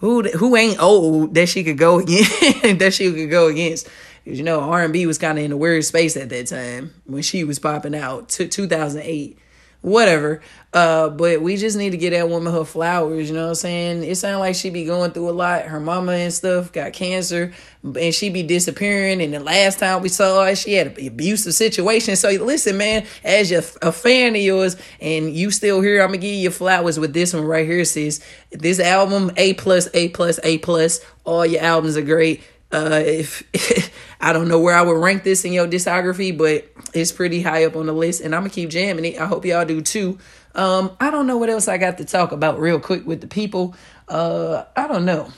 who 0.00 0.22
who 0.22 0.56
ain't 0.56 0.80
old 0.82 1.34
that 1.34 1.48
she 1.48 1.62
could 1.62 1.78
go 1.78 1.98
against 2.00 2.78
that 2.78 2.92
she 2.92 3.12
could 3.12 3.30
go 3.30 3.46
against 3.46 3.88
you 4.24 4.42
know 4.42 4.60
r&b 4.60 5.06
was 5.06 5.18
kind 5.18 5.38
of 5.38 5.44
in 5.44 5.52
a 5.52 5.56
weird 5.56 5.84
space 5.84 6.16
at 6.16 6.28
that 6.28 6.46
time 6.46 6.94
when 7.04 7.22
she 7.22 7.44
was 7.44 7.58
popping 7.58 7.94
out 7.94 8.28
to 8.28 8.46
2008 8.46 9.38
whatever. 9.82 10.40
Uh, 10.72 11.08
but 11.08 11.42
we 11.42 11.56
just 11.56 11.76
need 11.76 11.90
to 11.90 11.96
get 11.96 12.10
that 12.10 12.28
woman 12.28 12.52
her 12.52 12.64
flowers, 12.64 13.28
you 13.28 13.34
know 13.34 13.44
what 13.44 13.48
I'm 13.48 13.54
saying? 13.56 14.04
It 14.04 14.14
sounds 14.16 14.38
like 14.38 14.54
she 14.54 14.70
be 14.70 14.84
going 14.84 15.10
through 15.10 15.30
a 15.30 15.32
lot. 15.32 15.64
Her 15.64 15.80
mama 15.80 16.12
and 16.12 16.32
stuff 16.32 16.70
got 16.70 16.92
cancer 16.92 17.52
and 17.82 18.14
she 18.14 18.30
be 18.30 18.44
disappearing. 18.44 19.20
And 19.20 19.34
the 19.34 19.40
last 19.40 19.80
time 19.80 20.02
we 20.02 20.08
saw 20.08 20.44
her, 20.44 20.54
she 20.54 20.74
had 20.74 20.98
an 20.98 21.06
abusive 21.08 21.54
situation. 21.54 22.14
So 22.14 22.28
listen, 22.30 22.76
man, 22.76 23.04
as 23.24 23.50
you're 23.50 23.64
a 23.82 23.90
fan 23.90 24.36
of 24.36 24.42
yours 24.42 24.76
and 25.00 25.34
you 25.34 25.50
still 25.50 25.80
here, 25.80 26.02
I'm 26.02 26.08
gonna 26.08 26.18
give 26.18 26.34
you 26.34 26.50
flowers 26.50 27.00
with 27.00 27.12
this 27.12 27.34
one 27.34 27.44
right 27.44 27.66
here, 27.66 27.84
sis. 27.84 28.20
This 28.52 28.78
album, 28.78 29.32
A 29.36 29.54
plus, 29.54 29.88
A 29.92 30.08
plus, 30.10 30.38
A 30.44 30.58
plus. 30.58 31.00
All 31.24 31.44
your 31.44 31.62
albums 31.62 31.96
are 31.96 32.02
great. 32.02 32.42
Uh, 32.72 33.02
if 33.04 33.90
I 34.20 34.32
don't 34.32 34.48
know 34.48 34.60
where 34.60 34.76
I 34.76 34.82
would 34.82 34.98
rank 34.98 35.24
this 35.24 35.44
in 35.44 35.52
your 35.52 35.66
discography, 35.66 36.36
but 36.36 36.70
it's 36.94 37.12
pretty 37.12 37.42
high 37.42 37.64
up 37.64 37.76
on 37.76 37.86
the 37.86 37.92
list, 37.92 38.20
and 38.20 38.34
I'm 38.34 38.42
gonna 38.42 38.50
keep 38.50 38.70
jamming 38.70 39.04
it. 39.04 39.20
I 39.20 39.26
hope 39.26 39.44
y'all 39.44 39.64
do 39.64 39.80
too. 39.80 40.18
Um, 40.54 40.96
I 41.00 41.10
don't 41.10 41.26
know 41.26 41.38
what 41.38 41.48
else 41.48 41.68
I 41.68 41.78
got 41.78 41.98
to 41.98 42.04
talk 42.04 42.32
about 42.32 42.58
real 42.58 42.80
quick 42.80 43.06
with 43.06 43.20
the 43.20 43.26
people. 43.26 43.74
Uh, 44.08 44.64
I 44.76 44.88
don't 44.88 45.04
know. 45.04 45.30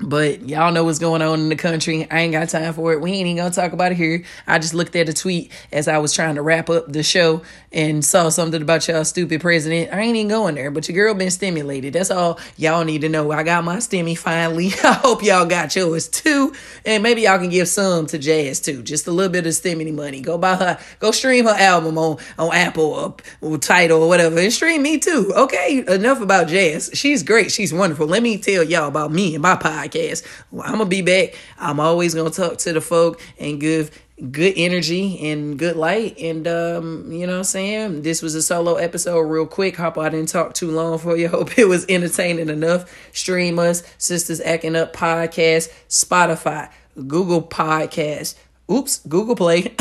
But 0.00 0.48
y'all 0.48 0.72
know 0.72 0.82
what's 0.82 0.98
going 0.98 1.22
on 1.22 1.38
in 1.38 1.48
the 1.48 1.56
country. 1.56 2.10
I 2.10 2.22
ain't 2.22 2.32
got 2.32 2.48
time 2.48 2.72
for 2.74 2.92
it. 2.92 3.00
We 3.00 3.12
ain't 3.12 3.28
even 3.28 3.36
gonna 3.36 3.54
talk 3.54 3.72
about 3.72 3.92
it 3.92 3.94
here. 3.94 4.24
I 4.44 4.58
just 4.58 4.74
looked 4.74 4.96
at 4.96 5.08
a 5.08 5.12
tweet 5.12 5.52
as 5.70 5.86
I 5.86 5.98
was 5.98 6.12
trying 6.12 6.34
to 6.34 6.42
wrap 6.42 6.68
up 6.68 6.92
the 6.92 7.04
show 7.04 7.42
and 7.70 8.04
saw 8.04 8.28
something 8.28 8.60
about 8.60 8.88
y'all 8.88 9.04
stupid 9.04 9.40
president. 9.40 9.94
I 9.94 10.00
ain't 10.00 10.16
even 10.16 10.28
going 10.28 10.56
there, 10.56 10.72
but 10.72 10.88
your 10.88 10.96
girl 10.96 11.14
been 11.14 11.30
stimulated. 11.30 11.92
That's 11.92 12.10
all 12.10 12.40
y'all 12.56 12.82
need 12.82 13.02
to 13.02 13.08
know. 13.08 13.30
I 13.30 13.44
got 13.44 13.62
my 13.62 13.76
stimmy 13.76 14.18
finally. 14.18 14.66
I 14.84 14.94
hope 14.94 15.22
y'all 15.22 15.46
got 15.46 15.76
yours 15.76 16.08
too. 16.08 16.52
And 16.84 17.04
maybe 17.04 17.22
y'all 17.22 17.38
can 17.38 17.50
give 17.50 17.68
some 17.68 18.06
to 18.06 18.18
Jazz 18.18 18.58
too. 18.58 18.82
Just 18.82 19.06
a 19.06 19.12
little 19.12 19.32
bit 19.32 19.46
of 19.46 19.52
stimmy 19.52 19.94
money. 19.94 20.20
Go 20.20 20.38
buy 20.38 20.56
her, 20.56 20.78
go 20.98 21.12
stream 21.12 21.44
her 21.44 21.54
album 21.56 21.98
on, 21.98 22.18
on 22.36 22.52
Apple 22.52 22.84
or, 22.84 23.16
or 23.40 23.58
Tidal 23.58 24.02
or 24.02 24.08
whatever. 24.08 24.40
And 24.40 24.52
stream 24.52 24.82
me 24.82 24.98
too. 24.98 25.32
Okay, 25.36 25.84
enough 25.86 26.20
about 26.20 26.48
Jazz. 26.48 26.90
She's 26.94 27.22
great. 27.22 27.52
She's 27.52 27.72
wonderful. 27.72 28.08
Let 28.08 28.24
me 28.24 28.38
tell 28.38 28.64
y'all 28.64 28.88
about 28.88 29.12
me 29.12 29.34
and 29.34 29.42
my 29.42 29.54
podcast 29.54 29.83
podcast. 29.88 30.24
Well, 30.50 30.64
I'm 30.64 30.78
gonna 30.78 30.86
be 30.86 31.02
back. 31.02 31.34
I'm 31.58 31.80
always 31.80 32.14
gonna 32.14 32.30
talk 32.30 32.58
to 32.58 32.72
the 32.72 32.80
folk 32.80 33.20
and 33.38 33.60
give 33.60 33.90
good 34.30 34.54
energy 34.56 35.30
and 35.30 35.58
good 35.58 35.76
light. 35.76 36.18
And 36.18 36.46
um, 36.46 37.10
you 37.10 37.26
know 37.26 37.32
what 37.32 37.38
I'm 37.38 37.44
saying? 37.44 38.02
This 38.02 38.22
was 38.22 38.34
a 38.34 38.42
solo 38.42 38.76
episode 38.76 39.20
real 39.20 39.46
quick. 39.46 39.76
Hope 39.76 39.98
I 39.98 40.08
didn't 40.08 40.28
talk 40.28 40.54
too 40.54 40.70
long 40.70 40.98
for 40.98 41.16
you. 41.16 41.28
Hope 41.34 41.58
it 41.58 41.66
was 41.66 41.84
entertaining 41.88 42.48
enough. 42.48 42.92
Stream 43.12 43.58
us, 43.58 43.82
Sisters 43.98 44.40
Acting 44.40 44.76
Up 44.76 44.94
Podcast, 44.94 45.72
Spotify, 45.88 46.70
Google 46.94 47.42
Podcast, 47.42 48.36
Oops, 48.70 49.00
Google 49.06 49.36
Play. 49.36 49.74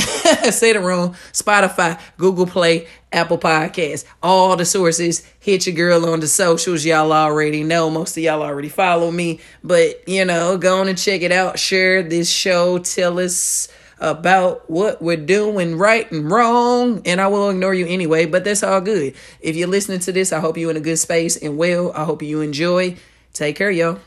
Say 0.52 0.74
the 0.74 0.82
wrong. 0.82 1.14
Spotify, 1.32 2.00
Google 2.18 2.46
Play, 2.46 2.88
Apple 3.14 3.38
Podcasts, 3.38 4.04
all 4.22 4.58
the 4.58 4.66
sources. 4.66 5.26
Hit 5.40 5.66
your 5.66 5.76
girl 5.76 6.06
on 6.10 6.20
the 6.20 6.28
socials. 6.28 6.86
Y'all 6.86 7.14
already 7.14 7.64
know. 7.64 7.90
Most 7.90 8.18
of 8.18 8.24
y'all 8.24 8.42
already 8.42 8.68
follow 8.68 9.10
me. 9.10 9.40
But, 9.64 10.08
you 10.08 10.26
know, 10.26 10.58
go 10.58 10.82
on 10.82 10.90
and 10.90 10.98
check 10.98 11.22
it 11.22 11.32
out. 11.32 11.60
Share 11.60 12.04
this 12.04 12.30
show. 12.30 12.78
Tell 12.80 13.20
us 13.20 13.70
about 14.00 14.70
what 14.70 15.02
we're 15.02 15.16
doing 15.16 15.78
right 15.78 16.12
and 16.12 16.30
wrong. 16.30 17.02
And 17.06 17.22
I 17.22 17.28
will 17.28 17.52
ignore 17.52 17.74
you 17.74 17.88
anyway, 17.88 18.26
but 18.26 18.44
that's 18.44 18.64
all 18.64 18.82
good. 18.82 19.16
If 19.40 19.56
you're 19.56 19.70
listening 19.70 20.00
to 20.00 20.12
this, 20.12 20.34
I 20.34 20.42
hope 20.42 20.58
you're 20.58 20.72
in 20.72 20.78
a 20.78 20.82
good 20.82 21.00
space 21.00 21.38
and 21.38 21.58
well. 21.58 21.94
I 21.94 22.04
hope 22.04 22.22
you 22.22 22.42
enjoy. 22.42 22.98
Take 23.32 23.56
care, 23.56 23.72
y'all. 23.72 24.00